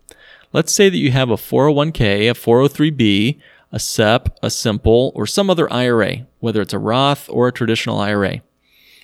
Let's 0.52 0.72
say 0.72 0.88
that 0.88 0.96
you 0.96 1.12
have 1.12 1.30
a 1.30 1.36
401k, 1.36 2.30
a 2.30 2.34
403b, 2.34 3.38
a 3.72 3.78
SEP, 3.78 4.36
a 4.42 4.50
simple, 4.50 5.12
or 5.14 5.26
some 5.26 5.48
other 5.48 5.72
IRA, 5.72 6.26
whether 6.40 6.60
it's 6.60 6.72
a 6.72 6.78
Roth 6.78 7.28
or 7.28 7.46
a 7.46 7.52
traditional 7.52 8.00
IRA. 8.00 8.42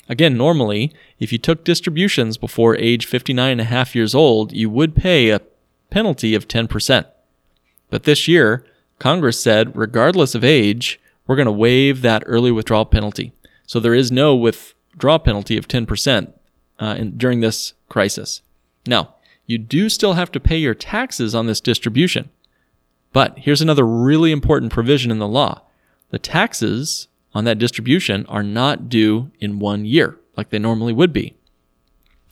Again, 0.08 0.36
normally, 0.36 0.92
if 1.18 1.32
you 1.32 1.38
took 1.38 1.64
distributions 1.64 2.36
before 2.36 2.76
age 2.76 3.06
59 3.06 3.52
and 3.52 3.60
a 3.60 3.64
half 3.64 3.94
years 3.94 4.14
old, 4.14 4.52
you 4.52 4.70
would 4.70 4.94
pay 4.94 5.30
a 5.30 5.40
penalty 5.90 6.34
of 6.34 6.48
10%. 6.48 7.06
But 7.90 8.04
this 8.04 8.26
year, 8.26 8.64
Congress 8.98 9.40
said, 9.40 9.76
regardless 9.76 10.34
of 10.34 10.44
age, 10.44 11.00
we're 11.26 11.36
going 11.36 11.46
to 11.46 11.52
waive 11.52 12.02
that 12.02 12.22
early 12.26 12.52
withdrawal 12.52 12.86
penalty. 12.86 13.32
So 13.66 13.80
there 13.80 13.94
is 13.94 14.12
no 14.12 14.34
withdrawal 14.34 15.18
penalty 15.18 15.56
of 15.56 15.68
10% 15.68 16.32
uh, 16.78 16.96
in, 16.98 17.18
during 17.18 17.40
this 17.40 17.74
crisis. 17.88 18.42
Now, 18.86 19.14
you 19.46 19.58
do 19.58 19.88
still 19.88 20.14
have 20.14 20.32
to 20.32 20.40
pay 20.40 20.56
your 20.56 20.74
taxes 20.74 21.34
on 21.34 21.46
this 21.46 21.60
distribution. 21.60 22.30
But 23.12 23.38
here's 23.38 23.62
another 23.62 23.86
really 23.86 24.32
important 24.32 24.72
provision 24.72 25.10
in 25.10 25.18
the 25.18 25.28
law 25.28 25.62
the 26.10 26.18
taxes 26.18 27.08
on 27.34 27.44
that 27.44 27.58
distribution 27.58 28.24
are 28.26 28.42
not 28.42 28.88
due 28.88 29.30
in 29.40 29.58
one 29.58 29.84
year 29.84 30.18
like 30.36 30.50
they 30.50 30.58
normally 30.58 30.92
would 30.92 31.12
be. 31.12 31.34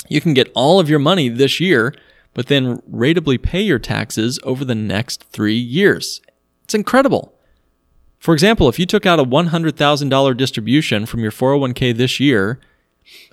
You 0.08 0.20
can 0.20 0.34
get 0.34 0.52
all 0.54 0.78
of 0.78 0.90
your 0.90 0.98
money 0.98 1.28
this 1.28 1.60
year, 1.60 1.94
but 2.34 2.46
then 2.46 2.78
ratably 2.82 3.40
pay 3.40 3.62
your 3.62 3.78
taxes 3.78 4.38
over 4.42 4.64
the 4.64 4.74
next 4.74 5.24
three 5.24 5.56
years. 5.56 6.20
It's 6.64 6.74
incredible. 6.74 7.34
For 8.24 8.32
example, 8.32 8.70
if 8.70 8.78
you 8.78 8.86
took 8.86 9.04
out 9.04 9.20
a 9.20 9.24
$100,000 9.24 10.36
distribution 10.38 11.04
from 11.04 11.20
your 11.20 11.30
401k 11.30 11.94
this 11.94 12.18
year, 12.18 12.58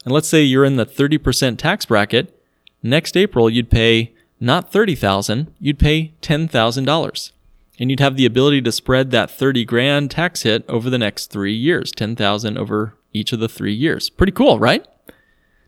and 0.03 0.13
let's 0.13 0.27
say 0.27 0.41
you're 0.41 0.65
in 0.65 0.75
the 0.75 0.85
30% 0.85 1.57
tax 1.57 1.85
bracket, 1.85 2.37
next 2.83 3.15
April 3.15 3.49
you'd 3.49 3.71
pay 3.71 4.13
not 4.41 4.69
30,000, 4.69 5.55
you'd 5.61 5.79
pay 5.79 6.11
$10,000 6.21 7.31
and 7.79 7.89
you'd 7.89 8.01
have 8.01 8.17
the 8.17 8.25
ability 8.25 8.61
to 8.63 8.71
spread 8.73 9.11
that 9.11 9.31
30 9.31 9.63
grand 9.63 10.11
tax 10.11 10.41
hit 10.41 10.65
over 10.67 10.89
the 10.89 10.97
next 10.97 11.27
three 11.27 11.55
years, 11.55 11.93
10,000 11.93 12.57
over 12.57 12.97
each 13.13 13.31
of 13.31 13.39
the 13.39 13.47
three 13.47 13.73
years. 13.73 14.09
Pretty 14.09 14.33
cool, 14.33 14.59
right? 14.59 14.85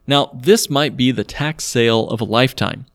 Now, 0.05 0.31
this 0.33 0.69
might 0.69 0.97
be 0.97 1.11
the 1.11 1.23
tax 1.23 1.63
sale 1.63 2.09
of 2.09 2.19
a 2.19 2.25
lifetime. 2.25 2.87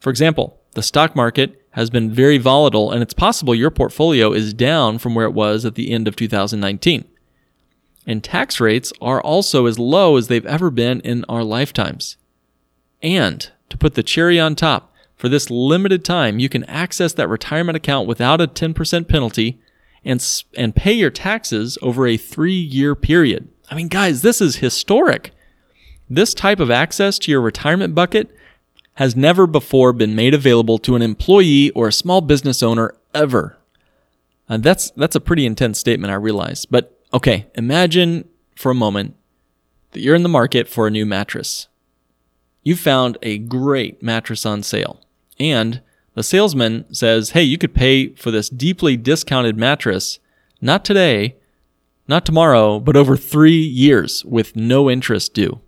For 0.00 0.10
example, 0.10 0.59
the 0.72 0.82
stock 0.82 1.16
market 1.16 1.62
has 1.70 1.90
been 1.90 2.10
very 2.10 2.38
volatile 2.38 2.90
and 2.90 3.02
it's 3.02 3.14
possible 3.14 3.54
your 3.54 3.70
portfolio 3.70 4.32
is 4.32 4.52
down 4.54 4.98
from 4.98 5.14
where 5.14 5.26
it 5.26 5.34
was 5.34 5.64
at 5.64 5.74
the 5.74 5.90
end 5.90 6.08
of 6.08 6.16
2019. 6.16 7.04
And 8.06 8.24
tax 8.24 8.60
rates 8.60 8.92
are 9.00 9.20
also 9.20 9.66
as 9.66 9.78
low 9.78 10.16
as 10.16 10.28
they've 10.28 10.46
ever 10.46 10.70
been 10.70 11.00
in 11.00 11.24
our 11.28 11.44
lifetimes. 11.44 12.16
And 13.02 13.50
to 13.68 13.78
put 13.78 13.94
the 13.94 14.02
cherry 14.02 14.40
on 14.40 14.56
top, 14.56 14.92
for 15.20 15.28
this 15.28 15.50
limited 15.50 16.02
time, 16.02 16.38
you 16.38 16.48
can 16.48 16.64
access 16.64 17.12
that 17.12 17.28
retirement 17.28 17.76
account 17.76 18.08
without 18.08 18.40
a 18.40 18.48
10% 18.48 19.06
penalty 19.06 19.60
and, 20.02 20.44
and 20.56 20.74
pay 20.74 20.92
your 20.92 21.10
taxes 21.10 21.76
over 21.82 22.06
a 22.06 22.16
three 22.16 22.54
year 22.54 22.94
period. 22.94 23.48
I 23.70 23.74
mean, 23.74 23.88
guys, 23.88 24.22
this 24.22 24.40
is 24.40 24.56
historic. 24.56 25.32
This 26.08 26.32
type 26.32 26.58
of 26.58 26.70
access 26.70 27.18
to 27.20 27.30
your 27.30 27.42
retirement 27.42 27.94
bucket 27.94 28.34
has 29.00 29.16
never 29.16 29.46
before 29.46 29.94
been 29.94 30.14
made 30.14 30.34
available 30.34 30.76
to 30.76 30.94
an 30.94 31.00
employee 31.00 31.70
or 31.70 31.88
a 31.88 31.92
small 31.92 32.20
business 32.20 32.62
owner 32.62 32.94
ever. 33.14 33.56
And 34.46 34.62
that's, 34.62 34.90
that's 34.90 35.16
a 35.16 35.20
pretty 35.20 35.46
intense 35.46 35.78
statement, 35.78 36.12
I 36.12 36.16
realize. 36.16 36.66
But 36.66 37.00
okay, 37.10 37.46
imagine 37.54 38.28
for 38.56 38.70
a 38.70 38.74
moment 38.74 39.16
that 39.92 40.00
you're 40.00 40.14
in 40.14 40.22
the 40.22 40.28
market 40.28 40.68
for 40.68 40.86
a 40.86 40.90
new 40.90 41.06
mattress. 41.06 41.68
You 42.62 42.76
found 42.76 43.16
a 43.22 43.38
great 43.38 44.02
mattress 44.02 44.44
on 44.44 44.62
sale. 44.62 45.00
And 45.38 45.80
the 46.12 46.22
salesman 46.22 46.84
says, 46.92 47.30
hey, 47.30 47.42
you 47.42 47.56
could 47.56 47.74
pay 47.74 48.08
for 48.16 48.30
this 48.30 48.50
deeply 48.50 48.98
discounted 48.98 49.56
mattress, 49.56 50.18
not 50.60 50.84
today, 50.84 51.36
not 52.06 52.26
tomorrow, 52.26 52.78
but 52.78 52.96
over 52.96 53.16
three 53.16 53.62
years 53.62 54.26
with 54.26 54.56
no 54.56 54.90
interest 54.90 55.32
due. 55.32 55.62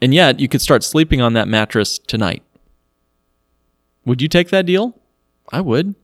And 0.00 0.14
yet, 0.14 0.40
you 0.40 0.48
could 0.48 0.60
start 0.60 0.84
sleeping 0.84 1.20
on 1.20 1.32
that 1.32 1.48
mattress 1.48 1.98
tonight. 1.98 2.42
Would 4.04 4.22
you 4.22 4.28
take 4.28 4.50
that 4.50 4.66
deal? 4.66 4.98
I 5.50 5.60
would. 5.60 5.94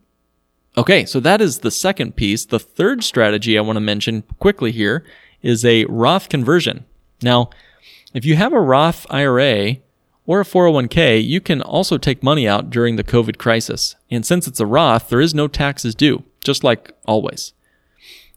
Okay, 0.77 1.05
so 1.05 1.21
that 1.21 1.41
is 1.41 1.61
the 1.61 1.71
second 1.71 2.17
piece. 2.17 2.45
The 2.45 2.59
third 2.59 3.05
strategy 3.05 3.57
I 3.57 3.63
want 3.63 3.77
to 3.77 3.81
mention 3.81 4.23
quickly 4.41 4.73
here 4.73 5.05
is 5.43 5.65
a 5.65 5.85
Roth 5.85 6.29
conversion. 6.29 6.85
Now, 7.23 7.51
if 8.13 8.25
you 8.25 8.35
have 8.37 8.53
a 8.53 8.61
Roth 8.61 9.07
IRA, 9.11 9.77
or 10.27 10.41
a 10.41 10.45
401k, 10.45 11.25
you 11.25 11.41
can 11.41 11.61
also 11.61 11.99
take 11.99 12.23
money 12.23 12.49
out 12.49 12.71
during 12.71 12.97
the 12.97 13.05
COVID 13.05 13.39
crisis. 13.39 13.95
And 14.11 14.25
since 14.25 14.47
it's 14.47 14.61
a 14.61 14.67
Roth, 14.67 15.09
there 15.09 15.21
is 15.21 15.35
no 15.35 15.49
taxes 15.49 15.95
due, 15.95 16.25
just 16.43 16.65
like 16.65 16.93
always. 17.07 17.53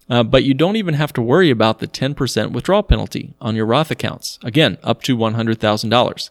Uh, 0.10 0.24
but 0.24 0.44
you 0.44 0.54
don't 0.54 0.78
even 0.78 0.94
have 0.94 1.12
to 1.14 1.22
worry 1.22 1.50
about 1.50 1.80
the 1.80 1.88
10% 1.88 2.52
withdrawal 2.52 2.84
penalty 2.84 3.34
on 3.42 3.56
your 3.56 3.66
Roth 3.66 3.92
accounts. 3.92 4.40
Again, 4.44 4.78
up 4.84 5.02
to 5.04 5.18
$100,000. 5.18 6.30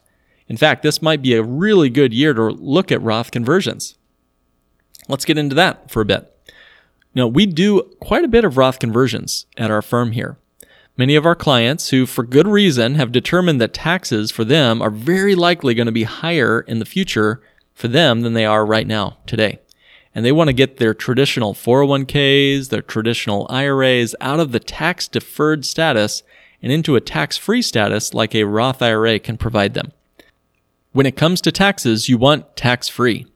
In 0.49 0.57
fact, 0.57 0.83
this 0.83 1.03
might 1.03 1.23
be 1.23 1.35
a 1.35 1.43
really 1.43 1.91
good 1.91 2.15
year 2.15 2.33
to 2.33 2.45
look 2.45 2.91
at 2.91 3.03
Roth 3.03 3.31
conversions. 3.31 3.97
Let's 5.09 5.25
get 5.25 5.39
into 5.39 5.55
that 5.57 5.91
for 5.91 6.01
a 6.01 6.07
bit. 6.07 6.33
Now, 7.15 7.27
we 7.27 7.47
do 7.47 7.83
quite 8.01 8.25
a 8.25 8.29
bit 8.29 8.45
of 8.45 8.57
Roth 8.57 8.79
conversions 8.79 9.47
at 9.57 9.71
our 9.71 9.83
firm 9.83 10.12
here. 10.12 10.39
Many 10.97 11.15
of 11.15 11.27
our 11.27 11.35
clients 11.35 11.91
who, 11.91 12.07
for 12.07 12.23
good 12.23 12.47
reason, 12.47 12.95
have 12.95 13.12
determined 13.12 13.61
that 13.61 13.75
taxes 13.75 14.31
for 14.31 14.45
them 14.45 14.81
are 14.81 14.91
very 14.91 15.35
likely 15.35 15.75
going 15.75 15.87
to 15.87 15.93
be 15.93 16.05
higher 16.05 16.61
in 16.61 16.79
the 16.79 16.87
future 16.87 17.43
for 17.75 17.89
them 17.89 18.23
than 18.23 18.33
they 18.33 18.47
are 18.47 18.65
right 18.65 18.87
now, 18.87 19.19
today. 19.27 19.59
And 20.17 20.25
they 20.25 20.33
want 20.33 20.49
to 20.49 20.55
get 20.55 20.79
their 20.79 20.95
traditional 20.95 21.53
401ks, 21.53 22.71
their 22.71 22.81
traditional 22.81 23.47
IRAs 23.51 24.15
out 24.19 24.41
of 24.41 24.51
the 24.51 24.59
tax 24.59 25.09
deferred 25.09 25.67
status 25.67 26.23
and 26.63 26.73
into 26.73 26.97
a 26.97 27.03
tax 27.03 27.37
free 27.37 27.61
status 27.61 28.15
like 28.15 28.35
a 28.35 28.45
Roth 28.45 28.81
IRA 28.81 29.19
can 29.19 29.37
provide 29.37 29.75
them. 29.75 29.93
When 30.93 31.05
it 31.05 31.19
comes 31.19 31.43
to 31.43 31.53
taxes, 31.53 32.09
you 32.09 32.17
want 32.17 32.57
tax 32.57 32.89
free. 32.89 33.27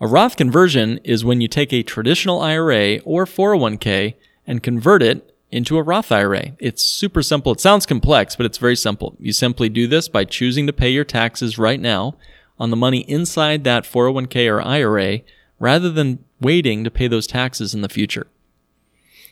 A 0.00 0.06
Roth 0.06 0.38
conversion 0.38 1.00
is 1.04 1.22
when 1.22 1.42
you 1.42 1.48
take 1.48 1.74
a 1.74 1.82
traditional 1.82 2.40
IRA 2.40 3.00
or 3.00 3.26
401k 3.26 4.14
and 4.46 4.62
convert 4.62 5.02
it 5.02 5.34
into 5.50 5.76
a 5.76 5.82
Roth 5.82 6.10
IRA. 6.10 6.52
It's 6.58 6.82
super 6.82 7.22
simple. 7.22 7.52
It 7.52 7.60
sounds 7.60 7.84
complex, 7.84 8.36
but 8.36 8.46
it's 8.46 8.56
very 8.56 8.76
simple. 8.76 9.16
You 9.18 9.34
simply 9.34 9.68
do 9.68 9.86
this 9.86 10.08
by 10.08 10.24
choosing 10.24 10.66
to 10.66 10.72
pay 10.72 10.88
your 10.88 11.04
taxes 11.04 11.58
right 11.58 11.78
now 11.78 12.16
on 12.58 12.70
the 12.70 12.76
money 12.76 13.00
inside 13.00 13.64
that 13.64 13.84
401k 13.84 14.50
or 14.50 14.62
IRA 14.62 15.20
rather 15.58 15.90
than 15.90 16.24
waiting 16.40 16.84
to 16.84 16.90
pay 16.90 17.08
those 17.08 17.26
taxes 17.26 17.74
in 17.74 17.80
the 17.80 17.88
future. 17.88 18.26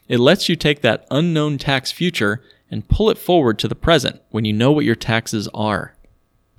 It 0.09 0.19
lets 0.19 0.49
you 0.49 0.57
take 0.57 0.83
that 0.83 1.07
unknown 1.11 1.59
tax 1.59 1.91
future 1.91 2.43
and 2.71 2.89
pull 2.89 3.11
it 3.11 3.19
forward 3.19 3.59
to 3.59 3.69
the 3.69 3.75
present 3.75 4.21
when 4.31 4.45
you 4.45 4.53
know 4.53 4.73
what 4.73 4.85
your 4.85 4.95
taxes 4.95 5.49
are. 5.55 5.95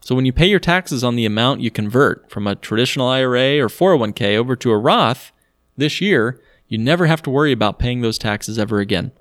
So 0.01 0.15
when 0.15 0.25
you 0.25 0.31
pay 0.31 0.47
your 0.47 0.59
taxes 0.59 1.03
on 1.03 1.15
the 1.15 1.25
amount 1.25 1.61
you 1.61 1.69
convert 1.69 2.29
from 2.29 2.47
a 2.47 2.55
traditional 2.55 3.07
IRA 3.07 3.59
or 3.59 3.67
401k 3.67 4.37
over 4.37 4.55
to 4.55 4.71
a 4.71 4.77
Roth 4.77 5.31
this 5.75 5.99
year, 5.99 6.39
you 6.67 6.77
never 6.77 7.07
have 7.07 7.21
to 7.23 7.29
worry 7.29 7.51
about 7.51 7.79
paying 7.79 8.01
those 8.01 8.17
taxes 8.17 8.57
ever 8.57 8.79
again. 8.79 9.11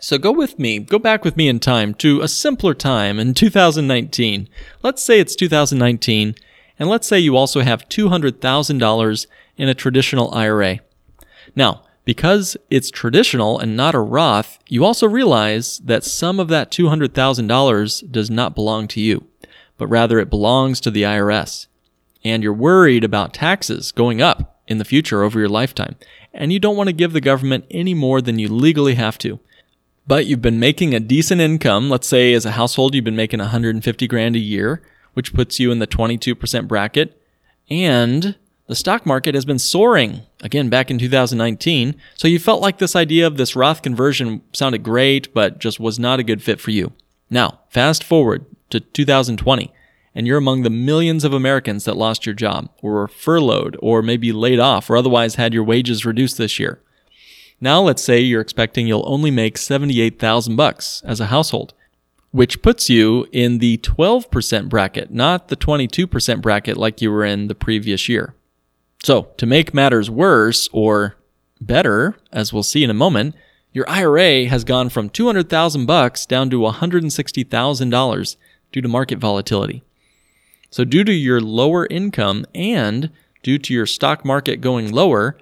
So 0.00 0.16
go 0.16 0.30
with 0.30 0.58
me, 0.58 0.78
go 0.78 0.98
back 0.98 1.24
with 1.24 1.36
me 1.36 1.48
in 1.48 1.58
time 1.58 1.94
to 1.94 2.20
a 2.20 2.28
simpler 2.28 2.74
time 2.74 3.18
in 3.18 3.34
2019. 3.34 4.48
Let's 4.82 5.02
say 5.02 5.18
it's 5.20 5.34
2019, 5.34 6.34
and 6.78 6.88
let's 6.88 7.06
say 7.06 7.18
you 7.18 7.36
also 7.36 7.60
have 7.60 7.88
$200,000 7.88 9.26
in 9.56 9.68
a 9.68 9.74
traditional 9.74 10.32
IRA. 10.34 10.80
Now, 11.56 11.84
because 12.04 12.56
it's 12.70 12.90
traditional 12.90 13.58
and 13.58 13.76
not 13.76 13.94
a 13.94 14.00
Roth, 14.00 14.58
you 14.68 14.84
also 14.84 15.06
realize 15.06 15.78
that 15.78 16.04
some 16.04 16.40
of 16.40 16.48
that 16.48 16.70
$200,000 16.70 18.10
does 18.10 18.30
not 18.30 18.54
belong 18.54 18.88
to 18.88 19.00
you, 19.00 19.26
but 19.76 19.88
rather 19.88 20.18
it 20.18 20.30
belongs 20.30 20.80
to 20.80 20.90
the 20.90 21.02
IRS. 21.02 21.66
And 22.24 22.42
you're 22.42 22.52
worried 22.52 23.04
about 23.04 23.34
taxes 23.34 23.92
going 23.92 24.22
up 24.22 24.60
in 24.66 24.78
the 24.78 24.84
future 24.84 25.22
over 25.22 25.38
your 25.38 25.48
lifetime, 25.48 25.96
and 26.32 26.52
you 26.52 26.58
don't 26.58 26.76
want 26.76 26.88
to 26.88 26.94
give 26.94 27.12
the 27.12 27.20
government 27.20 27.66
any 27.70 27.94
more 27.94 28.20
than 28.20 28.38
you 28.38 28.48
legally 28.48 28.94
have 28.94 29.18
to 29.18 29.40
but 30.08 30.24
you've 30.26 30.42
been 30.42 30.58
making 30.58 30.94
a 30.94 31.00
decent 31.00 31.40
income. 31.40 31.90
Let's 31.90 32.08
say 32.08 32.32
as 32.32 32.46
a 32.46 32.52
household, 32.52 32.94
you've 32.94 33.04
been 33.04 33.14
making 33.14 33.40
150 33.40 34.06
grand 34.08 34.34
a 34.34 34.40
year, 34.40 34.82
which 35.18 35.34
puts 35.34 35.58
you 35.58 35.72
in 35.72 35.80
the 35.80 35.86
22% 35.88 36.68
bracket. 36.68 37.20
And 37.68 38.36
the 38.68 38.76
stock 38.76 39.04
market 39.04 39.34
has 39.34 39.44
been 39.44 39.58
soaring 39.58 40.20
again 40.44 40.68
back 40.68 40.92
in 40.92 40.98
2019. 41.00 41.96
So 42.14 42.28
you 42.28 42.38
felt 42.38 42.62
like 42.62 42.78
this 42.78 42.94
idea 42.94 43.26
of 43.26 43.36
this 43.36 43.56
Roth 43.56 43.82
conversion 43.82 44.42
sounded 44.52 44.84
great, 44.84 45.34
but 45.34 45.58
just 45.58 45.80
was 45.80 45.98
not 45.98 46.20
a 46.20 46.22
good 46.22 46.40
fit 46.40 46.60
for 46.60 46.70
you. 46.70 46.92
Now, 47.30 47.58
fast 47.68 48.04
forward 48.04 48.46
to 48.70 48.78
2020, 48.78 49.72
and 50.14 50.24
you're 50.24 50.38
among 50.38 50.62
the 50.62 50.70
millions 50.70 51.24
of 51.24 51.32
Americans 51.32 51.84
that 51.84 51.96
lost 51.96 52.24
your 52.24 52.36
job, 52.36 52.70
or 52.80 52.92
were 52.92 53.08
furloughed, 53.08 53.76
or 53.80 54.02
maybe 54.02 54.30
laid 54.30 54.60
off, 54.60 54.88
or 54.88 54.96
otherwise 54.96 55.34
had 55.34 55.52
your 55.52 55.64
wages 55.64 56.06
reduced 56.06 56.38
this 56.38 56.60
year. 56.60 56.80
Now 57.60 57.80
let's 57.80 58.04
say 58.04 58.20
you're 58.20 58.40
expecting 58.40 58.86
you'll 58.86 59.02
only 59.04 59.32
make 59.32 59.58
78,000 59.58 60.54
bucks 60.54 61.02
as 61.04 61.18
a 61.18 61.26
household, 61.26 61.74
which 62.38 62.62
puts 62.62 62.88
you 62.88 63.26
in 63.32 63.58
the 63.58 63.78
12% 63.78 64.68
bracket, 64.68 65.10
not 65.10 65.48
the 65.48 65.56
22% 65.56 66.40
bracket 66.40 66.76
like 66.76 67.02
you 67.02 67.10
were 67.10 67.24
in 67.24 67.48
the 67.48 67.54
previous 67.54 68.08
year. 68.08 68.32
So, 69.02 69.30
to 69.38 69.44
make 69.44 69.74
matters 69.74 70.08
worse 70.08 70.68
or 70.72 71.16
better, 71.60 72.16
as 72.30 72.52
we'll 72.52 72.62
see 72.62 72.84
in 72.84 72.90
a 72.90 72.94
moment, 72.94 73.34
your 73.72 73.90
IRA 73.90 74.46
has 74.46 74.62
gone 74.62 74.88
from 74.88 75.10
200,000 75.10 75.84
bucks 75.84 76.26
down 76.26 76.48
to 76.50 76.60
$160,000 76.60 78.36
due 78.70 78.82
to 78.82 78.88
market 78.88 79.18
volatility. 79.18 79.82
So 80.70 80.84
due 80.84 81.02
to 81.02 81.12
your 81.12 81.40
lower 81.40 81.88
income 81.90 82.46
and 82.54 83.10
due 83.42 83.58
to 83.58 83.74
your 83.74 83.86
stock 83.86 84.24
market 84.24 84.60
going 84.60 84.92
lower, 84.92 85.36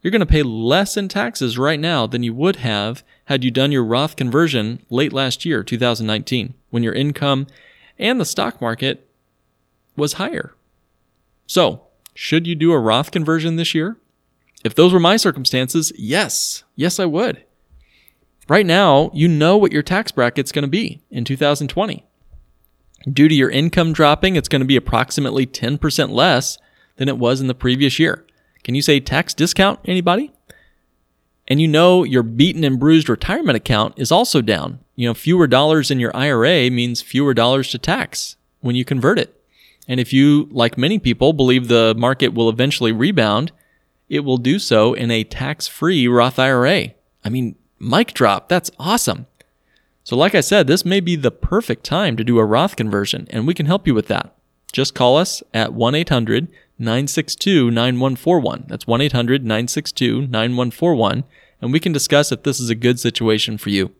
you're 0.00 0.10
going 0.10 0.20
to 0.20 0.26
pay 0.26 0.42
less 0.42 0.96
in 0.96 1.08
taxes 1.08 1.58
right 1.58 1.78
now 1.78 2.06
than 2.06 2.22
you 2.22 2.32
would 2.32 2.56
have 2.56 3.04
had 3.28 3.44
you 3.44 3.50
done 3.50 3.70
your 3.70 3.84
Roth 3.84 4.16
conversion 4.16 4.82
late 4.88 5.12
last 5.12 5.44
year, 5.44 5.62
2019, 5.62 6.54
when 6.70 6.82
your 6.82 6.94
income 6.94 7.46
and 7.98 8.18
the 8.18 8.24
stock 8.24 8.58
market 8.58 9.06
was 9.96 10.14
higher. 10.14 10.54
So, 11.46 11.82
should 12.14 12.46
you 12.46 12.54
do 12.54 12.72
a 12.72 12.78
Roth 12.78 13.10
conversion 13.10 13.56
this 13.56 13.74
year? 13.74 13.98
If 14.64 14.74
those 14.74 14.94
were 14.94 14.98
my 14.98 15.18
circumstances, 15.18 15.92
yes. 15.98 16.64
Yes, 16.74 16.98
I 16.98 17.04
would. 17.04 17.44
Right 18.48 18.64
now, 18.64 19.10
you 19.12 19.28
know 19.28 19.58
what 19.58 19.72
your 19.72 19.82
tax 19.82 20.10
bracket's 20.10 20.50
going 20.50 20.62
to 20.62 20.68
be 20.68 21.02
in 21.10 21.26
2020. 21.26 22.06
Due 23.12 23.28
to 23.28 23.34
your 23.34 23.50
income 23.50 23.92
dropping, 23.92 24.36
it's 24.36 24.48
going 24.48 24.62
to 24.62 24.66
be 24.66 24.76
approximately 24.76 25.46
10% 25.46 26.08
less 26.08 26.56
than 26.96 27.10
it 27.10 27.18
was 27.18 27.42
in 27.42 27.46
the 27.46 27.54
previous 27.54 27.98
year. 27.98 28.24
Can 28.64 28.74
you 28.74 28.80
say 28.80 29.00
tax 29.00 29.34
discount, 29.34 29.80
anybody? 29.84 30.32
And 31.48 31.60
you 31.60 31.66
know 31.66 32.04
your 32.04 32.22
beaten 32.22 32.62
and 32.62 32.78
bruised 32.78 33.08
retirement 33.08 33.56
account 33.56 33.94
is 33.96 34.12
also 34.12 34.42
down. 34.42 34.80
You 34.94 35.08
know, 35.08 35.14
fewer 35.14 35.46
dollars 35.46 35.90
in 35.90 35.98
your 35.98 36.14
IRA 36.14 36.70
means 36.70 37.00
fewer 37.00 37.32
dollars 37.34 37.70
to 37.70 37.78
tax 37.78 38.36
when 38.60 38.76
you 38.76 38.84
convert 38.84 39.18
it. 39.18 39.34
And 39.88 39.98
if 39.98 40.12
you, 40.12 40.48
like 40.52 40.76
many 40.76 40.98
people, 40.98 41.32
believe 41.32 41.68
the 41.68 41.94
market 41.96 42.34
will 42.34 42.50
eventually 42.50 42.92
rebound, 42.92 43.50
it 44.10 44.20
will 44.20 44.36
do 44.36 44.58
so 44.58 44.92
in 44.92 45.10
a 45.10 45.24
tax 45.24 45.66
free 45.66 46.06
Roth 46.06 46.38
IRA. 46.38 46.88
I 47.24 47.28
mean, 47.30 47.56
mic 47.78 48.12
drop, 48.12 48.50
that's 48.50 48.70
awesome. 48.78 49.26
So, 50.04 50.16
like 50.16 50.34
I 50.34 50.40
said, 50.40 50.66
this 50.66 50.84
may 50.84 51.00
be 51.00 51.16
the 51.16 51.30
perfect 51.30 51.84
time 51.84 52.16
to 52.16 52.24
do 52.24 52.38
a 52.38 52.44
Roth 52.44 52.76
conversion, 52.76 53.26
and 53.30 53.46
we 53.46 53.54
can 53.54 53.66
help 53.66 53.86
you 53.86 53.94
with 53.94 54.08
that. 54.08 54.34
Just 54.72 54.94
call 54.94 55.16
us 55.16 55.42
at 55.54 55.72
1 55.72 55.94
800 55.94 56.48
962 56.78 57.70
9141. 57.70 58.64
That's 58.68 58.86
1 58.86 59.00
800 59.00 59.42
962 59.42 60.22
9141, 60.22 61.24
and 61.60 61.72
we 61.72 61.80
can 61.80 61.92
discuss 61.92 62.30
if 62.30 62.42
this 62.42 62.60
is 62.60 62.70
a 62.70 62.74
good 62.74 63.00
situation 63.00 63.58
for 63.58 63.70
you. 63.70 63.92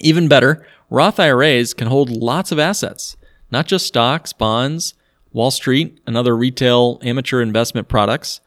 Even 0.00 0.28
better, 0.28 0.66
Roth 0.88 1.20
IRAs 1.20 1.74
can 1.74 1.88
hold 1.88 2.10
lots 2.10 2.52
of 2.52 2.58
assets, 2.58 3.16
not 3.50 3.66
just 3.66 3.86
stocks, 3.86 4.32
bonds, 4.32 4.94
Wall 5.32 5.50
Street, 5.50 6.00
and 6.06 6.16
other 6.16 6.36
retail 6.36 6.98
amateur 7.02 7.40
investment 7.40 7.88
products. 7.88 8.40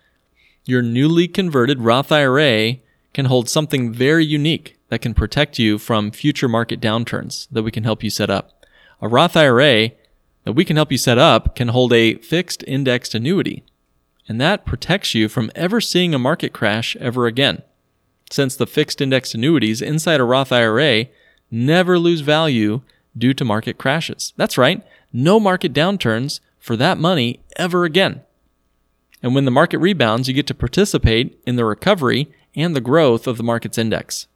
Your 0.65 0.81
newly 0.81 1.27
converted 1.27 1.81
Roth 1.81 2.11
IRA 2.11 2.77
can 3.13 3.25
hold 3.25 3.47
something 3.47 3.93
very 3.93 4.25
unique 4.25 4.77
that 4.89 5.01
can 5.01 5.13
protect 5.13 5.59
you 5.59 5.77
from 5.77 6.11
future 6.11 6.49
market 6.49 6.79
downturns 6.79 7.47
that 7.51 7.63
we 7.63 7.71
can 7.71 7.83
help 7.83 8.03
you 8.03 8.09
set 8.09 8.29
up. 8.29 8.65
A 9.01 9.07
Roth 9.07 9.37
IRA 9.37 9.91
that 10.43 10.53
we 10.53 10.65
can 10.65 10.75
help 10.75 10.91
you 10.91 10.97
set 10.97 11.17
up 11.17 11.55
can 11.55 11.69
hold 11.69 11.93
a 11.93 12.15
fixed 12.15 12.63
indexed 12.67 13.15
annuity, 13.15 13.63
and 14.27 14.39
that 14.39 14.65
protects 14.65 15.13
you 15.13 15.29
from 15.29 15.51
ever 15.55 15.81
seeing 15.81 16.13
a 16.13 16.19
market 16.19 16.53
crash 16.53 16.95
ever 16.97 17.27
again. 17.27 17.61
Since 18.29 18.55
the 18.55 18.67
fixed 18.67 19.01
indexed 19.01 19.35
annuities 19.35 19.81
inside 19.81 20.19
a 20.19 20.23
Roth 20.23 20.51
IRA 20.51 21.05
never 21.51 21.99
lose 21.99 22.21
value 22.21 22.81
due 23.17 23.33
to 23.33 23.45
market 23.45 23.77
crashes. 23.77 24.33
That's 24.37 24.57
right, 24.57 24.81
no 25.11 25.39
market 25.39 25.73
downturns 25.73 26.39
for 26.59 26.75
that 26.77 26.97
money 26.97 27.41
ever 27.57 27.85
again. 27.85 28.21
And 29.21 29.35
when 29.35 29.45
the 29.45 29.51
market 29.51 29.77
rebounds, 29.77 30.27
you 30.27 30.33
get 30.33 30.47
to 30.47 30.55
participate 30.55 31.39
in 31.45 31.55
the 31.55 31.65
recovery 31.65 32.31
and 32.55 32.75
the 32.75 32.81
growth 32.81 33.27
of 33.27 33.37
the 33.37 33.43
market's 33.43 33.77
index. 33.77 34.27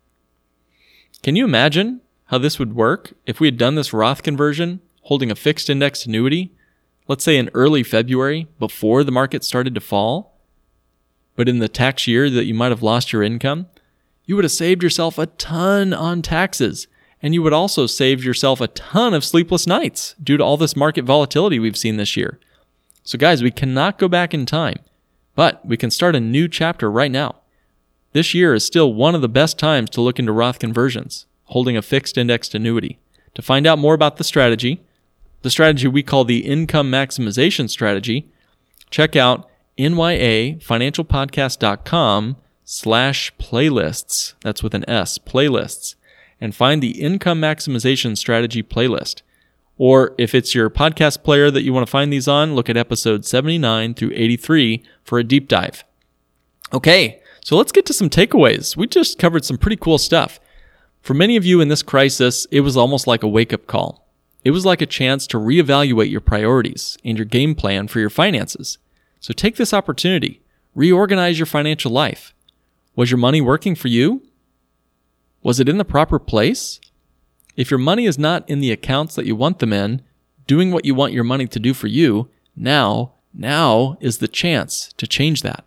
Can 1.24 1.36
you 1.36 1.44
imagine 1.44 2.02
how 2.26 2.38
this 2.38 2.60
would 2.60 2.76
work 2.76 3.14
if 3.26 3.40
we 3.40 3.48
had 3.48 3.58
done 3.58 3.76
this 3.76 3.94
Roth 3.94 4.24
conversion 4.24 4.82
holding 5.08 5.32
a 5.32 5.36
fixed 5.36 5.70
index 5.70 6.06
annuity, 6.06 6.52
let's 7.08 7.24
say 7.24 7.38
in 7.38 7.50
early 7.54 7.82
February 7.82 8.46
before 8.60 9.06
the 9.06 9.12
market 9.12 9.42
started 9.42 9.74
to 9.74 9.80
fall, 9.80 10.38
but 11.38 11.48
in 11.48 11.60
the 11.60 11.70
tax 11.70 12.08
year 12.08 12.30
that 12.30 12.44
you 12.44 12.54
might 12.54 12.72
have 12.72 12.84
lost 12.84 13.14
your 13.14 13.24
income, 13.24 13.68
you 14.26 14.36
would 14.36 14.44
have 14.44 14.52
saved 14.52 14.84
yourself 14.84 15.18
a 15.18 15.28
ton 15.28 15.94
on 15.94 16.22
taxes. 16.22 16.88
And 17.22 17.34
you 17.34 17.42
would 17.42 17.54
also 17.54 17.88
save 17.88 18.24
yourself 18.24 18.60
a 18.60 18.68
ton 18.68 19.14
of 19.14 19.24
sleepless 19.24 19.66
nights 19.66 20.14
due 20.22 20.36
to 20.36 20.44
all 20.44 20.58
this 20.58 20.76
market 20.76 21.06
volatility 21.06 21.58
we've 21.58 21.78
seen 21.78 21.96
this 21.96 22.18
year. 22.18 22.40
So, 23.04 23.18
guys, 23.18 23.42
we 23.42 23.50
cannot 23.50 23.98
go 23.98 24.10
back 24.10 24.34
in 24.34 24.46
time, 24.46 24.80
but 25.36 25.66
we 25.66 25.78
can 25.78 25.90
start 25.90 26.16
a 26.18 26.20
new 26.20 26.50
chapter 26.50 26.92
right 26.92 27.10
now. 27.10 27.38
This 28.12 28.34
year 28.34 28.54
is 28.54 28.66
still 28.66 28.94
one 28.94 29.16
of 29.16 29.22
the 29.22 29.30
best 29.30 29.58
times 29.58 29.90
to 29.92 30.02
look 30.02 30.20
into 30.20 30.34
Roth 30.34 30.60
conversions, 30.60 31.26
holding 31.46 31.78
a 31.78 31.82
fixed 31.82 32.18
indexed 32.18 32.54
annuity. 32.54 33.00
To 33.36 33.42
find 33.42 33.66
out 33.66 33.80
more 33.80 33.94
about 33.94 34.18
the 34.18 34.24
strategy, 34.24 34.82
the 35.42 35.50
strategy 35.50 35.88
we 35.88 36.04
call 36.04 36.24
the 36.24 36.46
income 36.46 36.92
maximization 36.92 37.68
strategy, 37.70 38.30
check 38.90 39.16
out 39.16 39.50
nyafinancialpodcast.com 39.78 42.38
slash 42.64 43.34
playlists. 43.38 44.34
That's 44.42 44.64
with 44.64 44.74
an 44.74 44.90
S, 44.90 45.18
playlists, 45.18 45.96
and 46.42 46.54
find 46.56 46.84
the 46.84 47.02
income 47.02 47.42
maximization 47.42 48.18
strategy 48.18 48.64
playlist. 48.64 49.22
Or 49.78 50.16
if 50.18 50.34
it's 50.34 50.56
your 50.56 50.70
podcast 50.70 51.24
player 51.24 51.52
that 51.52 51.62
you 51.62 51.72
want 51.72 51.86
to 51.86 51.92
find 51.92 52.12
these 52.12 52.28
on, 52.28 52.56
look 52.56 52.70
at 52.70 52.78
episode 52.78 53.26
79 53.26 53.94
through 53.94 54.12
83 54.14 54.84
for 55.04 55.20
a 55.20 55.24
deep 55.24 55.48
dive. 55.48 55.84
Okay, 56.74 57.22
so 57.44 57.56
let's 57.56 57.72
get 57.72 57.86
to 57.86 57.94
some 57.94 58.10
takeaways. 58.10 58.76
We 58.76 58.88
just 58.88 59.20
covered 59.20 59.46
some 59.46 59.58
pretty 59.58 59.78
cool 59.78 60.00
stuff. 60.00 60.40
For 61.02 61.14
many 61.14 61.38
of 61.38 61.46
you 61.46 61.62
in 61.62 61.70
this 61.70 61.84
crisis, 61.84 62.46
it 62.52 62.62
was 62.62 62.76
almost 62.76 63.08
like 63.08 63.24
a 63.24 63.28
wake 63.28 63.54
up 63.54 63.68
call. 63.68 64.07
It 64.48 64.52
was 64.52 64.66
like 64.66 64.82
a 64.82 64.86
chance 64.86 65.28
to 65.28 65.38
reevaluate 65.38 66.10
your 66.10 66.22
priorities 66.22 66.98
and 67.04 67.18
your 67.18 67.26
game 67.26 67.54
plan 67.54 67.90
for 67.90 68.00
your 68.00 68.10
finances. 68.10 68.78
So 69.20 69.34
take 69.34 69.58
this 69.58 69.74
opportunity, 69.74 70.40
reorganize 70.74 71.38
your 71.38 71.46
financial 71.46 71.92
life. 71.92 72.34
Was 72.96 73.12
your 73.12 73.18
money 73.18 73.42
working 73.42 73.76
for 73.76 73.90
you? 73.90 74.22
Was 75.44 75.60
it 75.60 75.68
in 75.68 75.78
the 75.78 75.84
proper 75.84 76.18
place? 76.18 76.80
If 77.58 77.70
your 77.70 77.78
money 77.78 78.06
is 78.06 78.18
not 78.18 78.50
in 78.50 78.62
the 78.62 78.72
accounts 78.72 79.16
that 79.16 79.26
you 79.26 79.36
want 79.36 79.60
them 79.60 79.74
in, 79.74 80.02
doing 80.48 80.72
what 80.72 80.86
you 80.86 80.96
want 80.96 81.12
your 81.12 81.26
money 81.26 81.48
to 81.48 81.60
do 81.60 81.74
for 81.74 81.88
you, 81.88 82.30
now, 82.56 83.16
now 83.34 83.98
is 84.00 84.20
the 84.20 84.30
chance 84.30 84.94
to 84.96 85.06
change 85.06 85.42
that. 85.42 85.66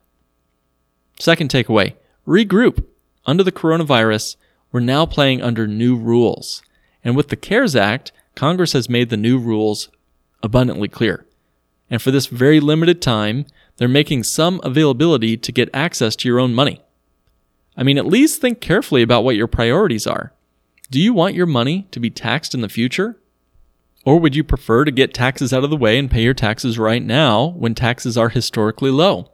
Second 1.19 1.51
takeaway 1.51 1.97
regroup. 2.27 2.83
Under 3.27 3.45
the 3.45 3.53
coronavirus, 3.53 4.37
we're 4.73 4.81
now 4.81 5.05
playing 5.05 5.43
under 5.43 5.66
new 5.66 5.97
rules. 5.97 6.62
And 7.05 7.14
with 7.14 7.29
the 7.29 7.37
CARES 7.37 7.77
Act, 7.77 8.12
Congress 8.40 8.72
has 8.72 8.88
made 8.88 9.11
the 9.11 9.18
new 9.18 9.37
rules 9.37 9.90
abundantly 10.42 10.88
clear. 10.88 11.26
And 11.90 12.00
for 12.00 12.11
this 12.11 12.24
very 12.24 12.59
limited 12.59 13.03
time, 13.03 13.44
they're 13.76 13.87
making 13.87 14.22
some 14.22 14.62
availability 14.64 15.37
to 15.37 15.53
get 15.53 15.68
access 15.74 16.16
to 16.16 16.29
your 16.29 16.40
own 16.40 16.55
money. 16.55 16.81
I 17.76 17.83
mean, 17.83 17.98
at 17.98 18.07
least 18.07 18.40
think 18.40 18.62
carefully 18.62 19.03
about 19.03 19.24
what 19.24 19.37
your 19.37 19.46
priorities 19.46 20.07
are. 20.07 20.33
Do 20.90 20.98
you 20.98 21.12
want 21.12 21.35
your 21.35 21.44
money 21.44 21.87
to 21.90 22.00
be 22.00 22.09
taxed 22.09 22.55
in 22.55 22.62
the 22.62 22.70
future? 22.70 23.18
Or 24.07 24.18
would 24.18 24.35
you 24.35 24.42
prefer 24.42 24.87
to 24.87 24.90
get 24.90 25.12
taxes 25.12 25.53
out 25.53 25.62
of 25.62 25.68
the 25.68 25.76
way 25.76 25.98
and 25.98 26.11
pay 26.11 26.22
your 26.22 26.33
taxes 26.33 26.79
right 26.79 27.03
now 27.05 27.48
when 27.59 27.74
taxes 27.74 28.16
are 28.16 28.31
historically 28.31 28.90
low? 28.90 29.31